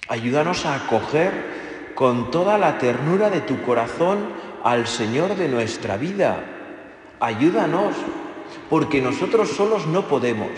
Ayúdanos 0.09 0.65
a 0.65 0.73
acoger 0.73 1.31
con 1.93 2.31
toda 2.31 2.57
la 2.57 2.79
ternura 2.79 3.29
de 3.29 3.41
tu 3.41 3.61
corazón 3.61 4.33
al 4.63 4.87
Señor 4.87 5.35
de 5.35 5.47
nuestra 5.47 5.97
vida. 5.97 6.43
Ayúdanos, 7.19 7.93
porque 8.71 9.01
nosotros 9.01 9.49
solos 9.49 9.85
no 9.85 10.07
podemos. 10.07 10.49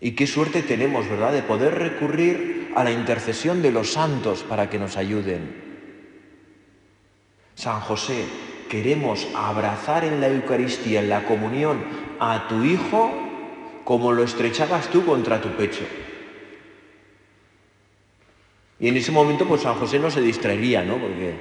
Y 0.00 0.12
qué 0.12 0.26
suerte 0.26 0.62
tenemos, 0.62 1.08
¿verdad?, 1.08 1.32
de 1.32 1.42
poder 1.42 1.78
recurrir 1.78 2.72
a 2.74 2.82
la 2.82 2.90
intercesión 2.90 3.62
de 3.62 3.70
los 3.70 3.92
santos 3.92 4.42
para 4.42 4.68
que 4.68 4.80
nos 4.80 4.96
ayuden. 4.96 5.62
San 7.54 7.80
José, 7.80 8.24
queremos 8.68 9.28
abrazar 9.36 10.04
en 10.04 10.20
la 10.20 10.26
Eucaristía, 10.26 11.00
en 11.00 11.08
la 11.08 11.22
comunión, 11.22 11.84
a 12.18 12.48
tu 12.48 12.64
Hijo 12.64 13.12
como 13.84 14.10
lo 14.10 14.24
estrechabas 14.24 14.88
tú 14.88 15.06
contra 15.06 15.40
tu 15.40 15.50
pecho. 15.50 15.84
Y 18.80 18.88
en 18.88 18.96
ese 18.96 19.12
momento, 19.12 19.46
pues 19.46 19.62
San 19.62 19.74
José 19.74 19.98
no 19.98 20.10
se 20.10 20.20
distraería, 20.20 20.82
¿no? 20.82 20.98
Porque, 20.98 21.34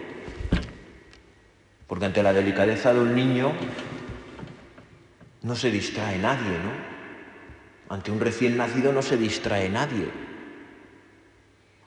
porque 1.88 2.06
ante 2.06 2.24
la 2.24 2.34
delicadeza 2.34 2.94
de 2.94 3.00
un 3.00 3.16
niño 3.16 3.54
no 5.42 5.56
se 5.56 5.72
distrae 5.72 6.18
nadie, 6.18 6.52
¿no? 6.52 6.94
Ante 7.94 8.12
un 8.12 8.20
recién 8.20 8.58
nacido 8.58 8.94
no 8.94 9.02
se 9.02 9.18
distrae 9.18 9.70
nadie. 9.70 10.08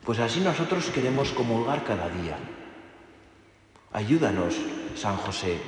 Pues 0.05 0.21
así 0.21 0.41
nosotros 0.41 0.89
queremos 0.91 1.33
comulgar 1.33 1.83
cada 1.85 2.09
día. 2.09 2.37
Ayúdanos, 3.93 4.55
San 4.95 5.17
José, 5.17 5.59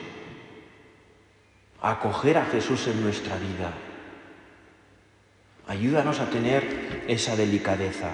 a 1.81 1.93
acoger 1.93 2.37
a 2.39 2.45
Jesús 2.45 2.87
en 2.89 3.03
nuestra 3.03 3.37
vida. 3.37 3.73
Ayúdanos 5.67 6.21
a 6.21 6.31
tener 6.31 7.05
esa 7.09 7.37
delicadeza. 7.37 8.11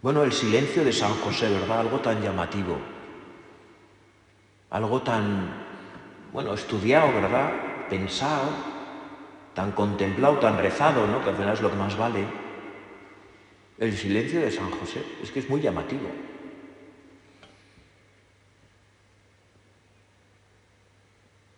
Bueno, 0.00 0.22
el 0.22 0.32
silencio 0.32 0.84
de 0.84 0.92
San 0.92 1.12
José, 1.14 1.48
¿verdad? 1.48 1.80
Algo 1.80 1.98
tan 2.00 2.22
llamativo 2.22 2.78
algo 4.70 5.00
tan, 5.02 5.48
bueno, 6.32 6.54
estudiado, 6.54 7.12
¿verdad? 7.12 7.52
Pensado, 7.88 8.50
tan 9.54 9.72
contemplado, 9.72 10.38
tan 10.38 10.58
rezado, 10.58 11.06
¿no? 11.06 11.22
Que 11.22 11.30
al 11.30 11.36
final 11.36 11.54
es 11.54 11.60
lo 11.60 11.70
que 11.70 11.76
más 11.76 11.96
vale. 11.96 12.24
El 13.78 13.96
silencio 13.96 14.40
de 14.40 14.50
San 14.50 14.70
José, 14.70 15.02
es 15.22 15.30
que 15.30 15.38
es 15.40 15.48
muy 15.48 15.60
llamativo. 15.60 16.10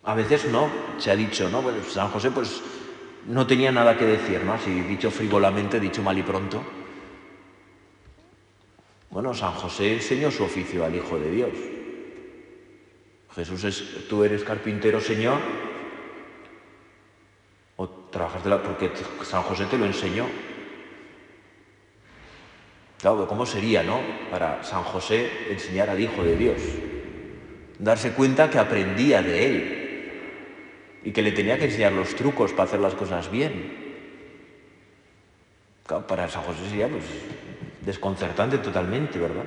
A 0.03 0.15
veces 0.15 0.45
no, 0.45 0.69
se 0.97 1.11
ha 1.11 1.15
dicho, 1.15 1.49
¿no? 1.49 1.61
Bueno, 1.61 1.83
San 1.83 2.09
José 2.09 2.31
pues 2.31 2.61
no 3.27 3.45
tenía 3.45 3.71
nada 3.71 3.97
que 3.97 4.05
decir, 4.05 4.43
¿no? 4.43 4.53
Así 4.53 4.71
dicho 4.81 5.11
frívolamente, 5.11 5.79
dicho 5.79 6.01
mal 6.01 6.17
y 6.17 6.23
pronto. 6.23 6.63
Bueno, 9.11 9.33
San 9.33 9.51
José 9.51 9.93
enseñó 9.93 10.31
su 10.31 10.43
oficio 10.43 10.85
al 10.85 10.95
Hijo 10.95 11.19
de 11.19 11.31
Dios. 11.31 11.51
Jesús 13.35 13.63
es, 13.65 14.07
tú 14.09 14.23
eres 14.23 14.43
carpintero, 14.43 14.99
Señor, 15.01 15.37
o 17.75 17.89
trabajas 17.89 18.43
de 18.43 18.49
la, 18.49 18.63
porque 18.63 18.89
San 19.23 19.43
José 19.43 19.65
te 19.65 19.77
lo 19.77 19.85
enseñó. 19.85 20.25
Claro, 22.99 23.27
¿cómo 23.27 23.45
sería, 23.45 23.83
no? 23.83 23.99
Para 24.29 24.63
San 24.63 24.83
José 24.83 25.29
enseñar 25.49 25.89
al 25.89 25.99
Hijo 25.99 26.23
de 26.23 26.35
Dios, 26.37 26.61
darse 27.79 28.13
cuenta 28.13 28.49
que 28.49 28.59
aprendía 28.59 29.21
de 29.21 29.45
él 29.45 30.11
y 31.03 31.11
que 31.11 31.21
le 31.21 31.31
tenía 31.31 31.57
que 31.57 31.65
enseñar 31.65 31.93
los 31.93 32.15
trucos 32.15 32.51
para 32.51 32.63
hacer 32.63 32.79
las 32.79 32.93
cosas 32.93 33.29
bien. 33.29 33.81
Claro, 35.85 36.07
para 36.07 36.29
San 36.29 36.43
José 36.43 36.69
sería 36.69 36.87
pues, 36.87 37.03
desconcertante 37.81 38.59
totalmente, 38.59 39.19
¿verdad? 39.19 39.45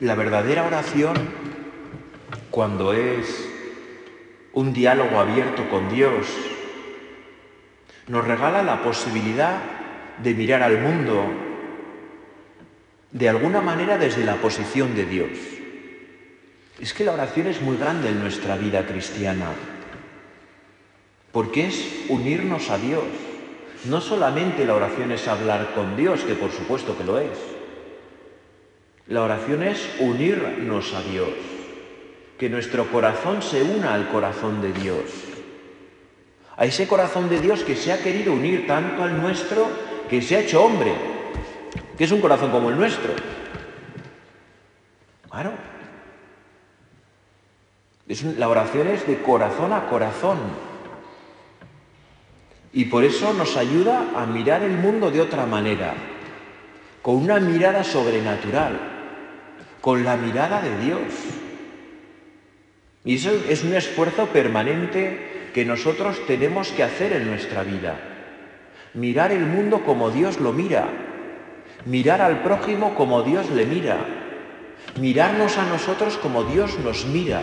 La 0.00 0.14
verdadera 0.14 0.66
oración, 0.66 1.14
cuando 2.50 2.92
es 2.92 3.48
un 4.52 4.72
diálogo 4.72 5.18
abierto 5.18 5.68
con 5.70 5.88
Dios, 5.88 6.26
nos 8.08 8.26
regala 8.26 8.62
la 8.62 8.82
posibilidad 8.82 9.58
de 10.22 10.34
mirar 10.34 10.62
al 10.62 10.80
mundo 10.80 11.24
de 13.10 13.28
alguna 13.28 13.60
manera 13.62 13.96
desde 13.96 14.24
la 14.24 14.36
posición 14.36 14.94
de 14.94 15.06
Dios. 15.06 15.30
Es 16.78 16.92
que 16.92 17.04
la 17.04 17.12
oración 17.12 17.46
es 17.46 17.62
muy 17.62 17.78
grande 17.78 18.10
en 18.10 18.20
nuestra 18.20 18.56
vida 18.56 18.86
cristiana, 18.86 19.48
porque 21.36 21.66
es 21.66 22.06
unirnos 22.08 22.70
a 22.70 22.78
Dios. 22.78 23.04
No 23.84 24.00
solamente 24.00 24.64
la 24.64 24.74
oración 24.74 25.12
es 25.12 25.28
hablar 25.28 25.74
con 25.74 25.94
Dios, 25.94 26.22
que 26.22 26.32
por 26.32 26.50
supuesto 26.50 26.96
que 26.96 27.04
lo 27.04 27.18
es, 27.18 27.36
la 29.06 29.20
oración 29.20 29.62
es 29.62 29.86
unirnos 30.00 30.94
a 30.94 31.02
Dios, 31.02 31.28
que 32.38 32.48
nuestro 32.48 32.90
corazón 32.90 33.42
se 33.42 33.62
una 33.62 33.92
al 33.92 34.08
corazón 34.08 34.62
de 34.62 34.72
Dios, 34.72 35.10
a 36.56 36.64
ese 36.64 36.88
corazón 36.88 37.28
de 37.28 37.38
Dios 37.38 37.64
que 37.64 37.76
se 37.76 37.92
ha 37.92 38.02
querido 38.02 38.32
unir 38.32 38.66
tanto 38.66 39.02
al 39.02 39.20
nuestro 39.20 39.68
que 40.08 40.22
se 40.22 40.36
ha 40.36 40.40
hecho 40.40 40.64
hombre, 40.64 40.94
que 41.98 42.04
es 42.04 42.12
un 42.12 42.22
corazón 42.22 42.50
como 42.50 42.70
el 42.70 42.78
nuestro. 42.78 43.12
Claro. 45.30 45.52
la 48.38 48.48
oración 48.48 48.88
es 48.88 49.06
de 49.06 49.20
corazón 49.20 49.74
a 49.74 49.86
corazón. 49.90 50.65
Y 52.76 52.84
por 52.84 53.04
eso 53.04 53.32
nos 53.32 53.56
ayuda 53.56 54.10
a 54.14 54.26
mirar 54.26 54.62
el 54.62 54.76
mundo 54.76 55.10
de 55.10 55.22
otra 55.22 55.46
manera, 55.46 55.94
con 57.00 57.16
una 57.16 57.40
mirada 57.40 57.82
sobrenatural 57.82 58.92
con 59.86 60.02
la 60.02 60.16
mirada 60.16 60.60
de 60.60 60.84
Dios. 60.84 60.98
Y 63.04 63.14
eso 63.14 63.30
es 63.48 63.62
un 63.62 63.72
esfuerzo 63.72 64.26
permanente 64.26 65.50
que 65.54 65.64
nosotros 65.64 66.26
tenemos 66.26 66.72
que 66.72 66.82
hacer 66.82 67.12
en 67.12 67.28
nuestra 67.28 67.62
vida. 67.62 67.96
Mirar 68.94 69.30
el 69.30 69.46
mundo 69.46 69.84
como 69.84 70.10
Dios 70.10 70.40
lo 70.40 70.52
mira, 70.52 70.88
mirar 71.84 72.20
al 72.20 72.42
prójimo 72.42 72.96
como 72.96 73.22
Dios 73.22 73.48
le 73.52 73.64
mira, 73.64 73.98
mirarnos 75.00 75.56
a 75.56 75.66
nosotros 75.66 76.16
como 76.16 76.42
Dios 76.42 76.80
nos 76.80 77.06
mira. 77.06 77.42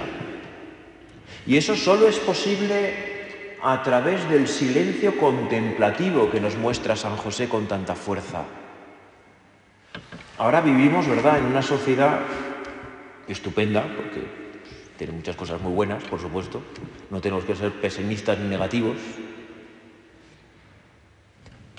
Y 1.48 1.56
eso 1.56 1.78
solo 1.78 2.10
es 2.10 2.20
posible 2.20 3.13
a 3.66 3.82
través 3.82 4.30
del 4.30 4.50
silencio 4.50 5.18
contemplativo 5.18 6.30
que 6.30 6.42
nos 6.42 6.58
muestra 6.58 6.98
San 6.98 7.16
José 7.16 7.48
con 7.48 7.66
tanta 7.66 7.96
fuerza. 7.96 8.44
Ahora 10.38 10.60
vivimos, 10.60 11.08
¿verdad?, 11.08 11.38
en 11.38 11.46
una 11.46 11.62
sociedad 11.62 12.20
estupenda, 13.26 13.84
porque 13.96 14.28
tiene 14.98 15.14
muchas 15.14 15.38
cosas 15.38 15.62
muy 15.62 15.72
buenas, 15.72 16.04
por 16.04 16.20
supuesto. 16.20 16.62
No 17.10 17.22
tenemos 17.22 17.46
que 17.46 17.56
ser 17.56 17.72
pesimistas 17.72 18.38
ni 18.38 18.50
negativos. 18.50 18.98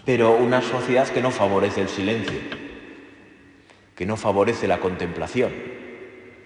Pero 0.06 0.36
una 0.36 0.62
sociedad 0.62 1.08
que 1.08 1.20
no 1.20 1.30
favorece 1.30 1.82
el 1.82 1.88
silencio, 1.90 2.40
que 3.94 4.06
no 4.06 4.16
favorece 4.16 4.66
la 4.66 4.80
contemplación. 4.80 5.52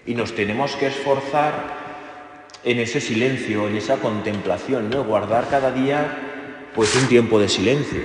Y 0.05 0.15
nos 0.15 0.35
tenemos 0.35 0.75
que 0.75 0.87
esforzar 0.87 1.88
en 2.63 2.79
ese 2.79 2.99
silencio, 2.99 3.67
en 3.67 3.77
esa 3.77 3.97
contemplación, 3.97 4.89
¿no? 4.89 5.03
Guardar 5.03 5.47
cada 5.49 5.71
día 5.71 6.17
pues 6.75 6.95
un 6.95 7.07
tiempo 7.07 7.39
de 7.39 7.49
silencio. 7.49 8.01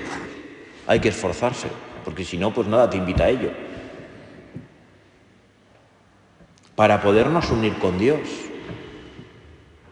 Hay 0.87 1.01
que 1.01 1.09
esforzarse, 1.09 1.69
porque 2.05 2.25
si 2.25 2.39
no, 2.39 2.53
pues 2.53 2.67
nada 2.69 2.89
te 2.89 2.97
invita 2.97 3.25
a 3.25 3.29
ello. 3.29 3.51
Para 6.77 7.01
podernos 7.01 7.51
unir 7.51 7.75
con 7.75 7.99
Dios, 7.99 8.21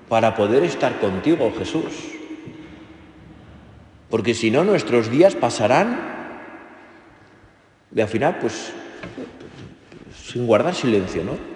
para 0.08 0.34
poder 0.34 0.64
estar 0.64 0.98
contigo, 0.98 1.52
Jesús. 1.56 1.92
Porque 4.10 4.34
si 4.34 4.50
no, 4.50 4.64
nuestros 4.64 5.10
días 5.10 5.34
pasarán 5.34 6.12
de 7.90 8.02
al 8.02 8.08
final, 8.08 8.38
pues, 8.40 8.72
sin 10.24 10.46
guardar 10.46 10.74
silencio, 10.74 11.24
¿no? 11.24 11.51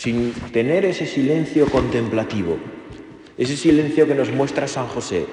Sin 0.00 0.32
tener 0.50 0.86
ese 0.86 1.04
silencio 1.04 1.66
contemplativo, 1.66 2.56
ese 3.36 3.54
silencio 3.54 4.06
que 4.06 4.14
nos 4.14 4.30
muestra 4.32 4.66
San 4.66 4.86
José, 4.86 5.26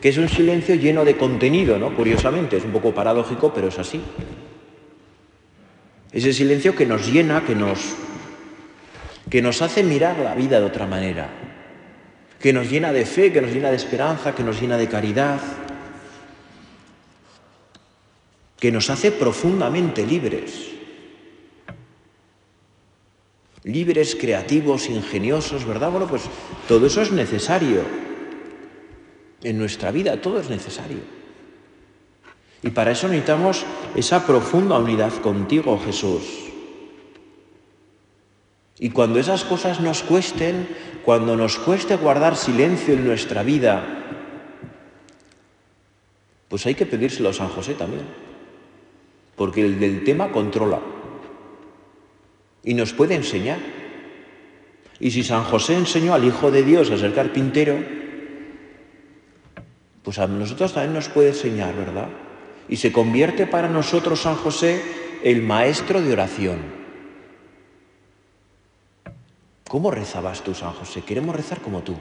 que 0.00 0.10
es 0.10 0.18
un 0.18 0.28
silencio 0.28 0.76
lleno 0.76 1.04
de 1.04 1.16
contenido, 1.16 1.80
¿no? 1.80 1.96
Curiosamente, 1.96 2.58
es 2.58 2.64
un 2.64 2.70
poco 2.70 2.94
paradójico, 2.94 3.52
pero 3.52 3.66
es 3.66 3.78
así. 3.80 4.00
Ese 6.12 6.32
silencio 6.32 6.76
que 6.76 6.86
nos 6.86 7.12
llena, 7.12 7.44
que 7.44 7.56
nos, 7.56 7.96
que 9.28 9.42
nos 9.42 9.62
hace 9.62 9.82
mirar 9.82 10.16
la 10.20 10.36
vida 10.36 10.60
de 10.60 10.66
otra 10.66 10.86
manera, 10.86 11.28
que 12.38 12.52
nos 12.52 12.70
llena 12.70 12.92
de 12.92 13.06
fe, 13.06 13.32
que 13.32 13.40
nos 13.40 13.52
llena 13.52 13.70
de 13.70 13.76
esperanza, 13.76 14.32
que 14.32 14.44
nos 14.44 14.60
llena 14.60 14.76
de 14.76 14.86
caridad, 14.86 15.40
que 18.60 18.70
nos 18.70 18.90
hace 18.90 19.10
profundamente 19.10 20.06
libres 20.06 20.73
libres, 23.64 24.14
creativos, 24.14 24.88
ingeniosos, 24.90 25.64
¿verdad? 25.64 25.90
Bueno, 25.90 26.06
pues 26.06 26.22
todo 26.68 26.86
eso 26.86 27.00
es 27.00 27.10
necesario 27.10 27.80
en 29.42 29.58
nuestra 29.58 29.90
vida, 29.90 30.20
todo 30.20 30.38
es 30.38 30.50
necesario. 30.50 30.98
Y 32.62 32.70
para 32.70 32.92
eso 32.92 33.08
necesitamos 33.08 33.64
esa 33.94 34.26
profunda 34.26 34.78
unidad 34.78 35.12
contigo, 35.20 35.80
Jesús. 35.84 36.22
Y 38.78 38.90
cuando 38.90 39.18
esas 39.18 39.44
cosas 39.44 39.80
nos 39.80 40.02
cuesten, 40.02 40.68
cuando 41.04 41.36
nos 41.36 41.58
cueste 41.58 41.96
guardar 41.96 42.36
silencio 42.36 42.94
en 42.94 43.06
nuestra 43.06 43.42
vida, 43.42 43.82
pues 46.48 46.66
hay 46.66 46.74
que 46.74 46.86
pedírselo 46.86 47.30
a 47.30 47.34
San 47.34 47.48
José 47.48 47.74
también, 47.74 48.04
porque 49.36 49.62
el 49.62 49.78
del 49.78 50.04
tema 50.04 50.32
controla 50.32 50.80
y 52.64 52.74
nos 52.74 52.92
puede 52.92 53.14
enseñar. 53.14 53.58
Y 54.98 55.10
si 55.10 55.22
San 55.22 55.44
José 55.44 55.74
enseñó 55.74 56.14
al 56.14 56.24
Hijo 56.24 56.50
de 56.50 56.62
Dios 56.62 56.90
a 56.90 56.98
ser 56.98 57.14
carpintero, 57.14 57.78
pues 60.02 60.18
a 60.18 60.26
nosotros 60.26 60.72
también 60.72 60.94
nos 60.94 61.08
puede 61.08 61.28
enseñar, 61.28 61.74
¿verdad? 61.74 62.08
Y 62.68 62.76
se 62.76 62.92
convierte 62.92 63.46
para 63.46 63.68
nosotros 63.68 64.20
San 64.20 64.36
José 64.36 64.82
el 65.22 65.42
maestro 65.42 66.00
de 66.00 66.12
oración. 66.12 66.58
¿Cómo 69.68 69.90
rezabas 69.90 70.42
tú, 70.42 70.54
San 70.54 70.72
José? 70.72 71.02
Queremos 71.02 71.34
rezar 71.34 71.60
como 71.60 71.82
tú. 71.82 71.96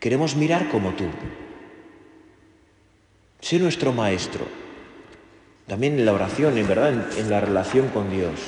Queremos 0.00 0.36
mirar 0.36 0.68
como 0.70 0.92
tú. 0.92 1.04
Sé 3.40 3.58
nuestro 3.58 3.92
maestro. 3.92 4.46
También 5.66 5.98
en 5.98 6.06
la 6.06 6.12
oración, 6.12 6.56
en 6.56 6.66
verdad, 6.66 6.92
en, 6.92 7.18
en 7.18 7.30
la 7.30 7.40
relación 7.40 7.88
con 7.88 8.10
Dios. 8.10 8.40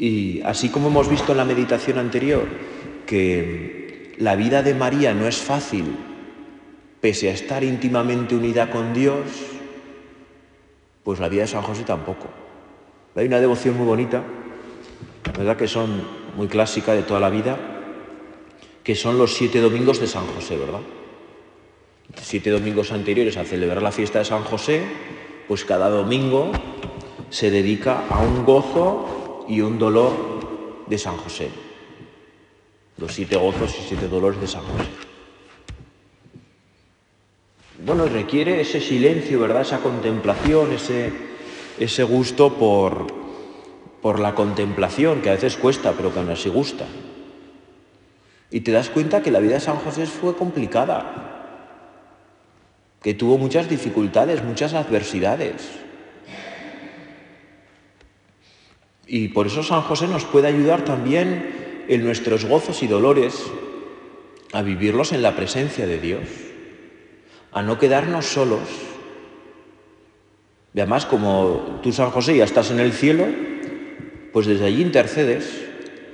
Y 0.00 0.40
así 0.46 0.70
como 0.70 0.88
hemos 0.88 1.10
visto 1.10 1.32
en 1.32 1.38
la 1.38 1.44
meditación 1.44 1.98
anterior 1.98 2.46
que 3.04 4.14
la 4.16 4.34
vida 4.34 4.62
de 4.62 4.72
María 4.72 5.12
no 5.12 5.28
es 5.28 5.36
fácil, 5.36 5.94
pese 7.02 7.28
a 7.28 7.34
estar 7.34 7.62
íntimamente 7.62 8.34
unida 8.34 8.70
con 8.70 8.94
Dios, 8.94 9.26
pues 11.04 11.20
la 11.20 11.28
vida 11.28 11.42
de 11.42 11.48
San 11.48 11.60
José 11.60 11.82
tampoco. 11.84 12.28
Hay 13.14 13.26
una 13.26 13.40
devoción 13.40 13.76
muy 13.76 13.84
bonita, 13.84 14.22
¿verdad? 15.36 15.58
Que 15.58 15.68
son 15.68 16.00
muy 16.34 16.48
clásica 16.48 16.94
de 16.94 17.02
toda 17.02 17.20
la 17.20 17.28
vida, 17.28 17.58
que 18.82 18.94
son 18.94 19.18
los 19.18 19.34
siete 19.34 19.60
domingos 19.60 20.00
de 20.00 20.06
San 20.06 20.26
José, 20.28 20.56
¿verdad? 20.56 20.80
Siete 22.22 22.48
domingos 22.48 22.90
anteriores 22.92 23.36
a 23.36 23.44
celebrar 23.44 23.82
la 23.82 23.92
fiesta 23.92 24.20
de 24.20 24.24
San 24.24 24.44
José, 24.44 24.80
pues 25.46 25.66
cada 25.66 25.90
domingo 25.90 26.52
se 27.28 27.50
dedica 27.50 28.06
a 28.08 28.20
un 28.20 28.46
gozo 28.46 29.19
y 29.50 29.60
un 29.62 29.78
dolor 29.80 30.12
de 30.86 30.96
San 30.96 31.16
José. 31.16 31.50
Los 32.96 33.12
siete 33.12 33.36
gozos 33.36 33.76
y 33.76 33.82
siete 33.88 34.06
dolores 34.06 34.40
de 34.40 34.46
San 34.46 34.62
José. 34.62 34.88
Bueno, 37.84 38.06
requiere 38.06 38.60
ese 38.60 38.80
silencio, 38.80 39.40
¿verdad? 39.40 39.62
Esa 39.62 39.80
contemplación, 39.80 40.72
ese, 40.72 41.12
ese 41.80 42.04
gusto 42.04 42.54
por, 42.54 43.08
por 44.00 44.20
la 44.20 44.36
contemplación, 44.36 45.20
que 45.20 45.30
a 45.30 45.34
veces 45.34 45.56
cuesta, 45.56 45.94
pero 45.96 46.12
que 46.12 46.20
aún 46.20 46.30
así 46.30 46.48
gusta. 46.48 46.86
Y 48.52 48.60
te 48.60 48.70
das 48.70 48.88
cuenta 48.88 49.20
que 49.20 49.32
la 49.32 49.40
vida 49.40 49.54
de 49.54 49.60
San 49.60 49.78
José 49.78 50.06
fue 50.06 50.36
complicada, 50.36 51.88
que 53.02 53.14
tuvo 53.14 53.36
muchas 53.36 53.68
dificultades, 53.68 54.44
muchas 54.44 54.74
adversidades. 54.74 55.79
Y 59.12 59.26
por 59.26 59.48
eso 59.48 59.64
San 59.64 59.80
José 59.80 60.06
nos 60.06 60.24
puede 60.24 60.46
ayudar 60.46 60.84
también 60.84 61.82
en 61.88 62.04
nuestros 62.04 62.44
gozos 62.44 62.84
y 62.84 62.86
dolores 62.86 63.44
a 64.52 64.62
vivirlos 64.62 65.10
en 65.10 65.20
la 65.20 65.34
presencia 65.34 65.84
de 65.84 65.98
Dios, 65.98 66.22
a 67.50 67.60
no 67.60 67.76
quedarnos 67.76 68.26
solos. 68.26 68.60
Y 70.72 70.78
además, 70.78 71.06
como 71.06 71.80
tú, 71.82 71.90
San 71.90 72.10
José, 72.10 72.36
ya 72.36 72.44
estás 72.44 72.70
en 72.70 72.78
el 72.78 72.92
cielo, 72.92 73.26
pues 74.32 74.46
desde 74.46 74.66
allí 74.66 74.80
intercedes 74.80 75.60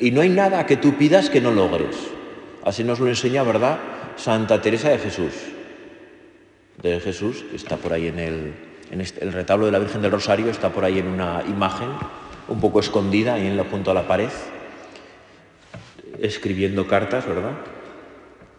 y 0.01 0.11
no 0.11 0.23
hay 0.23 0.31
nada 0.31 0.65
que 0.65 0.79
tú 0.79 0.95
pidas 0.95 1.29
que 1.29 1.43
no 1.43 1.51
logres. 1.51 1.99
Así 2.65 2.83
nos 2.83 2.99
lo 2.99 3.09
enseña, 3.09 3.43
¿verdad? 3.43 3.79
Santa 4.17 4.63
Teresa 4.63 4.89
de 4.89 4.99
Jesús. 4.99 5.35
De 6.81 6.99
Jesús, 7.01 7.45
que 7.51 7.57
está 7.57 7.77
por 7.77 7.93
ahí 7.93 8.07
en 8.07 8.19
el, 8.19 8.55
en 8.91 9.03
este, 9.03 9.23
el 9.23 9.35
retablo 9.35 9.67
de 9.67 9.73
la 9.73 9.81
Virgen 9.81 10.01
del 10.01 10.13
Rosario, 10.13 10.49
está 10.49 10.71
por 10.71 10.87
ahí 10.87 10.99
en 10.99 11.09
una 11.09 11.43
imagen 11.47 11.91
un 12.49 12.61
poco 12.61 12.81
escondida 12.81 13.35
ahí 13.35 13.47
en 13.47 13.63
junto 13.65 13.91
a 13.91 13.95
la 13.95 14.07
pared, 14.07 14.31
escribiendo 16.21 16.87
cartas, 16.87 17.27
¿verdad? 17.27 17.53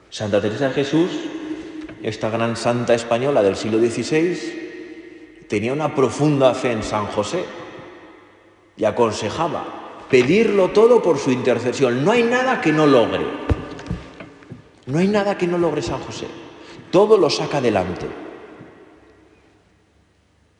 Santa 0.10 0.42
Teresa 0.42 0.70
de 0.70 0.74
Jesús, 0.74 1.12
esta 2.04 2.30
gran 2.30 2.56
santa 2.56 2.94
española 2.94 3.42
del 3.42 3.56
siglo 3.56 3.80
XVI, 3.80 5.46
tenía 5.48 5.74
una 5.74 5.96
profunda 5.96 6.54
fe 6.54 6.72
en 6.72 6.84
San 6.84 7.08
José 7.08 7.44
y 8.76 8.86
aconsejaba 8.86 9.66
pedirlo 10.10 10.70
todo 10.70 11.02
por 11.02 11.18
su 11.18 11.32
intercesión. 11.32 12.04
No 12.04 12.12
hay 12.12 12.24
nada 12.24 12.62
que 12.62 12.72
no 12.72 12.86
logre. 12.86 13.26
No 14.86 15.00
hay 15.00 15.08
nada 15.08 15.38
que 15.38 15.48
no 15.48 15.58
logre 15.58 15.82
San 15.82 16.00
José. 16.00 16.28
Todo 16.92 17.18
lo 17.18 17.30
saca 17.30 17.58
adelante. 17.58 18.08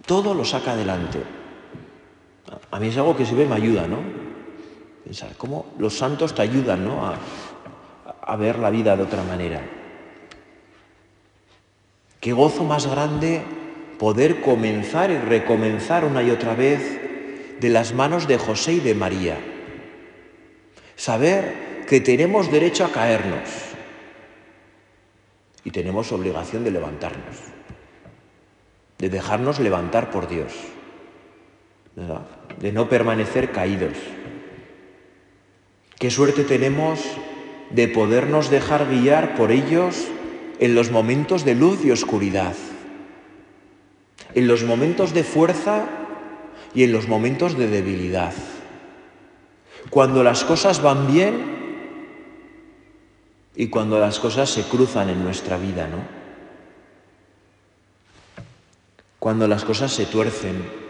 Todo 0.06 0.34
lo 0.34 0.44
saca 0.44 0.74
adelante. 0.74 1.22
A 2.72 2.80
mí 2.80 2.88
es 2.88 2.98
algo 2.98 3.16
que 3.16 3.24
ve 3.24 3.46
me 3.46 3.56
ayuda, 3.56 3.88
¿no? 3.88 4.00
Pensar 5.04 5.36
cómo 5.38 5.68
los 5.80 5.98
santos 5.98 6.36
te 6.36 6.42
ayudan, 6.42 6.84
¿no? 6.84 7.06
A, 7.06 8.36
ver 8.36 8.60
la 8.60 8.70
vida 8.70 8.98
de 8.98 9.04
otra 9.04 9.24
manera. 9.24 9.62
Qué 12.20 12.34
gozo 12.34 12.66
más 12.66 12.86
grande 12.86 13.42
poder 13.98 14.42
comenzar 14.42 15.12
y 15.12 15.18
recomenzar 15.18 16.04
una 16.04 16.22
y 16.22 16.30
otra 16.30 16.54
vez 16.54 17.00
de 17.60 17.70
las 17.70 17.94
manos 17.94 18.28
de 18.28 18.38
José 18.38 18.74
y 18.74 18.80
de 18.82 18.96
María. 18.96 19.38
Saber 20.98 21.86
que 21.88 22.02
tenemos 22.02 22.52
derecho 22.52 22.84
a 22.84 22.92
caernos 22.92 23.48
y 25.64 25.72
tenemos 25.72 26.12
obligación 26.12 26.66
de 26.66 26.72
levantarnos, 26.72 27.38
de 28.98 29.10
dejarnos 29.10 29.60
levantar 29.60 30.12
por 30.12 30.28
Dios, 30.28 30.52
de 32.60 32.72
no 32.72 32.90
permanecer 32.90 33.52
caídos. 33.52 33.98
Qué 36.00 36.12
suerte 36.12 36.44
tenemos 36.44 37.00
de 37.70 37.88
podernos 37.88 38.50
dejar 38.50 38.88
guiar 38.90 39.36
por 39.36 39.52
ellos 39.52 40.08
en 40.60 40.76
los 40.76 40.92
momentos 40.92 41.46
de 41.46 41.56
luz 41.56 41.84
y 41.84 41.92
oscuridad, 41.92 42.56
en 44.34 44.48
los 44.48 44.64
momentos 44.64 45.14
de 45.14 45.24
fuerza 45.24 45.86
y 46.74 46.84
en 46.84 46.92
los 46.92 47.08
momentos 47.08 47.58
de 47.58 47.68
debilidad. 47.68 48.34
Cuando 49.90 50.24
las 50.24 50.44
cosas 50.44 50.82
van 50.82 51.12
bien 51.12 51.58
y 53.56 53.68
cuando 53.70 54.00
las 54.00 54.20
cosas 54.20 54.50
se 54.50 54.64
cruzan 54.64 55.10
en 55.10 55.24
nuestra 55.24 55.58
vida, 55.58 55.88
¿no? 55.88 56.18
Cuando 59.20 59.48
las 59.48 59.66
cosas 59.66 59.92
se 59.92 60.06
tuercen, 60.06 60.87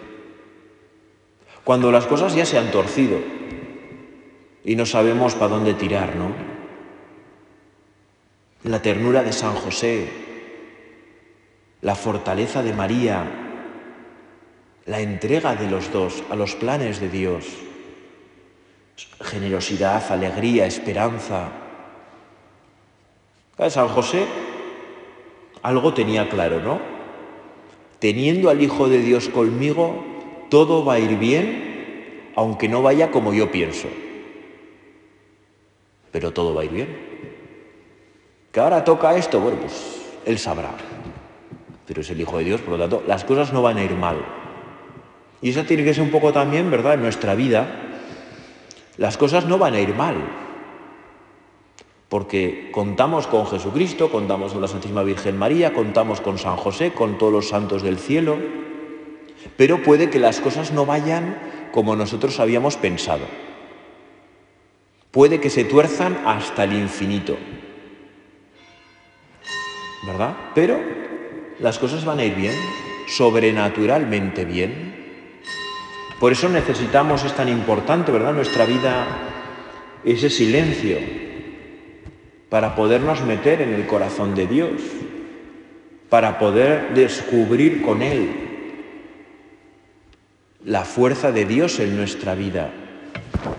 cuando 1.68 1.92
las 1.92 2.06
cosas 2.06 2.34
ya 2.34 2.46
se 2.46 2.58
han 2.58 2.72
torcido 2.72 3.20
y 4.64 4.78
no 4.78 4.86
sabemos 4.86 5.36
para 5.36 5.50
dónde 5.50 5.74
tirar, 5.74 6.16
¿no? 6.16 6.32
La 8.64 8.82
ternura 8.82 9.22
de 9.22 9.34
San 9.34 9.54
José, 9.54 10.08
la 11.82 11.94
fortaleza 11.94 12.64
de 12.64 12.72
María, 12.72 13.26
la 14.86 15.02
entrega 15.02 15.56
de 15.56 15.70
los 15.70 15.92
dos 15.92 16.24
a 16.30 16.38
los 16.38 16.56
planes 16.56 17.02
de 17.02 17.10
Dios, 17.10 17.46
generosidad, 19.22 20.10
alegría, 20.10 20.68
esperanza. 20.68 21.50
San 23.68 23.90
José 23.90 24.26
algo 25.64 25.94
tenía 25.94 26.30
claro, 26.30 26.62
¿no? 26.62 26.80
Teniendo 28.00 28.50
al 28.50 28.62
Hijo 28.62 28.88
de 28.88 29.00
Dios 29.00 29.28
conmigo, 29.28 30.17
todo 30.50 30.86
va 30.86 30.94
a 30.94 31.00
ir 31.00 31.18
bien, 31.18 32.32
aunque 32.36 32.68
no 32.68 32.82
vaya 32.82 33.12
como 33.12 33.34
yo 33.34 33.52
pienso. 33.52 33.88
Pero 36.12 36.32
todo 36.32 36.54
va 36.54 36.62
a 36.62 36.66
ir 36.66 36.72
bien. 36.72 36.98
Que 38.52 38.60
ahora 38.60 38.84
toca 38.84 39.16
esto, 39.16 39.40
bueno, 39.40 39.60
pues 39.60 40.20
Él 40.26 40.38
sabrá. 40.40 40.72
Pero 41.86 42.02
es 42.02 42.10
el 42.10 42.20
Hijo 42.20 42.38
de 42.38 42.44
Dios, 42.44 42.62
por 42.62 42.74
lo 42.74 42.80
tanto, 42.80 43.04
las 43.08 43.24
cosas 43.24 43.54
no 43.54 43.62
van 43.62 43.78
a 43.78 43.84
ir 43.84 43.94
mal. 43.94 44.18
Y 45.42 45.52
eso 45.52 45.64
tiene 45.64 45.84
que 45.84 45.94
ser 45.94 46.04
un 46.04 46.12
poco 46.12 46.34
también, 46.34 46.72
¿verdad? 46.72 46.96
En 46.96 47.02
nuestra 47.02 47.36
vida, 47.36 47.68
las 48.98 49.18
cosas 49.18 49.46
no 49.46 49.58
van 49.58 49.76
a 49.76 49.80
ir 49.80 49.94
mal. 49.94 50.16
Porque 52.10 52.72
contamos 52.72 53.28
con 53.28 53.46
Jesucristo, 53.46 54.10
contamos 54.10 54.54
con 54.54 54.62
la 54.62 54.68
Santísima 54.68 55.04
Virgen 55.04 55.38
María, 55.38 55.74
contamos 55.74 56.22
con 56.22 56.38
San 56.38 56.56
José, 56.56 56.94
con 56.94 57.18
todos 57.18 57.34
los 57.34 57.50
santos 57.50 57.84
del 57.84 58.00
cielo. 58.00 58.38
Pero 59.56 59.82
puede 59.84 60.10
que 60.10 60.20
las 60.20 60.40
cosas 60.40 60.72
no 60.72 60.86
vayan 60.86 61.38
como 61.72 61.96
nosotros 61.96 62.40
habíamos 62.40 62.76
pensado. 62.76 63.26
Puede 65.12 65.40
que 65.40 65.50
se 65.50 65.64
tuerzan 65.64 66.18
hasta 66.26 66.64
el 66.64 66.74
infinito. 66.74 67.38
¿Verdad? 70.06 70.36
Pero 70.54 70.80
las 71.60 71.80
cosas 71.80 72.06
van 72.06 72.20
a 72.20 72.26
ir 72.26 72.36
bien, 72.36 72.54
sobrenaturalmente 73.08 74.46
bien. 74.46 74.96
Por 76.20 76.32
eso 76.32 76.50
necesitamos, 76.50 77.24
es 77.24 77.34
tan 77.34 77.50
importante, 77.50 78.12
¿verdad? 78.12 78.34
Nuestra 78.34 78.66
vida, 78.66 79.06
ese 80.04 80.30
silencio, 80.30 80.98
para 82.50 82.76
podernos 82.76 83.22
meter 83.22 83.62
en 83.62 83.74
el 83.74 83.86
corazón 83.86 84.34
de 84.34 84.48
Dios, 84.48 84.82
para 86.10 86.40
poder 86.40 86.94
descubrir 86.94 87.82
con 87.82 88.02
Él 88.02 88.47
la 90.68 90.84
fuerza 90.84 91.32
de 91.32 91.46
Dios 91.46 91.80
en 91.80 91.96
nuestra 91.96 92.36
vida. 92.36 92.70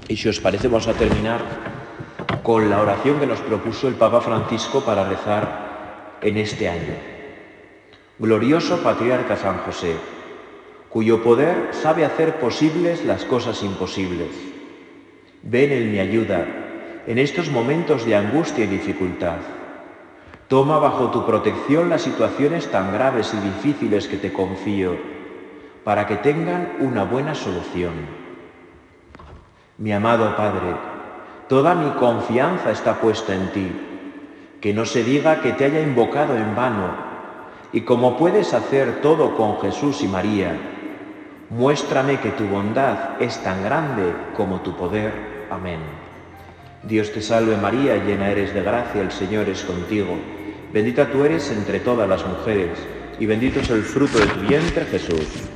Y 0.09 0.17
si 0.19 0.29
os 0.29 0.41
parece, 0.41 0.69
vamos 0.69 0.89
a 0.89 0.93
terminar 0.93 1.41
con 2.43 2.69
la 2.69 2.83
oración 2.83 3.19
que 3.19 3.27
nos 3.27 3.41
propuso 3.41 3.89
el 3.89 3.95
Papa 3.95 4.21
Francisco 4.21 4.83
para 4.85 5.09
rezar 5.09 6.19
en 6.21 6.37
este 6.37 6.69
año. 6.69 6.93
Glorioso 8.19 8.83
Patriarca 8.83 9.37
San 9.37 9.57
José, 9.61 9.95
cuyo 10.91 11.23
poder 11.23 11.71
sabe 11.71 12.05
hacer 12.05 12.39
posibles 12.41 13.03
las 13.07 13.25
cosas 13.25 13.63
imposibles. 13.63 14.29
Ven 15.43 15.73
en 15.73 15.91
mi 15.91 16.01
ayuda 16.01 16.45
en 17.07 17.17
estos 17.17 17.51
momentos 17.51 18.05
de 18.05 18.17
angustia 18.17 18.65
y 18.65 18.69
dificultad. 18.69 19.39
Toma 20.47 20.79
bajo 20.79 21.11
tu 21.11 21.25
protección 21.25 21.89
las 21.89 22.03
situaciones 22.03 22.71
tan 22.71 22.93
graves 22.93 23.33
y 23.33 23.39
difíciles 23.39 24.09
que 24.09 24.19
te 24.19 24.31
confío, 24.31 25.18
para 25.89 26.07
que 26.07 26.17
tengan 26.17 26.77
una 26.81 27.05
buena 27.05 27.35
solución. 27.35 27.95
Mi 29.79 29.91
amado 29.91 30.37
Padre, 30.37 30.77
toda 31.49 31.75
mi 31.75 31.89
confianza 31.93 32.73
está 32.73 33.01
puesta 33.01 33.35
en 33.35 33.51
ti, 33.53 33.73
que 34.61 34.75
no 34.75 34.85
se 34.85 35.03
diga 35.03 35.41
que 35.41 35.55
te 35.55 35.65
haya 35.65 35.81
invocado 35.81 36.37
en 36.37 36.55
vano, 36.55 36.91
y 37.73 37.81
como 37.81 38.19
puedes 38.19 38.53
hacer 38.53 39.01
todo 39.01 39.35
con 39.35 39.63
Jesús 39.63 40.03
y 40.03 40.09
María, 40.09 40.59
Muéstrame 41.49 42.21
que 42.21 42.33
tu 42.33 42.45
bondad 42.45 43.19
es 43.19 43.43
tan 43.43 43.65
grande 43.65 44.13
como 44.37 44.61
tu 44.61 44.77
poder. 44.77 45.47
Amén. 45.49 45.81
Dios 46.83 47.11
te 47.15 47.23
salve 47.23 47.57
María, 47.57 47.97
llena 48.05 48.29
eres 48.29 48.53
de 48.53 48.63
gracia, 48.63 49.01
el 49.01 49.11
Señor 49.11 49.49
es 49.49 49.65
contigo. 49.65 50.19
Bendita 50.71 51.11
tú 51.11 51.25
eres 51.25 51.51
entre 51.51 51.81
todas 51.81 52.07
las 52.07 52.27
mujeres, 52.27 52.79
y 53.19 53.25
bendito 53.25 53.61
es 53.61 53.71
el 53.71 53.83
fruto 53.83 54.19
de 54.19 54.27
tu 54.27 54.41
vientre 54.41 54.85
Jesús. 54.85 55.49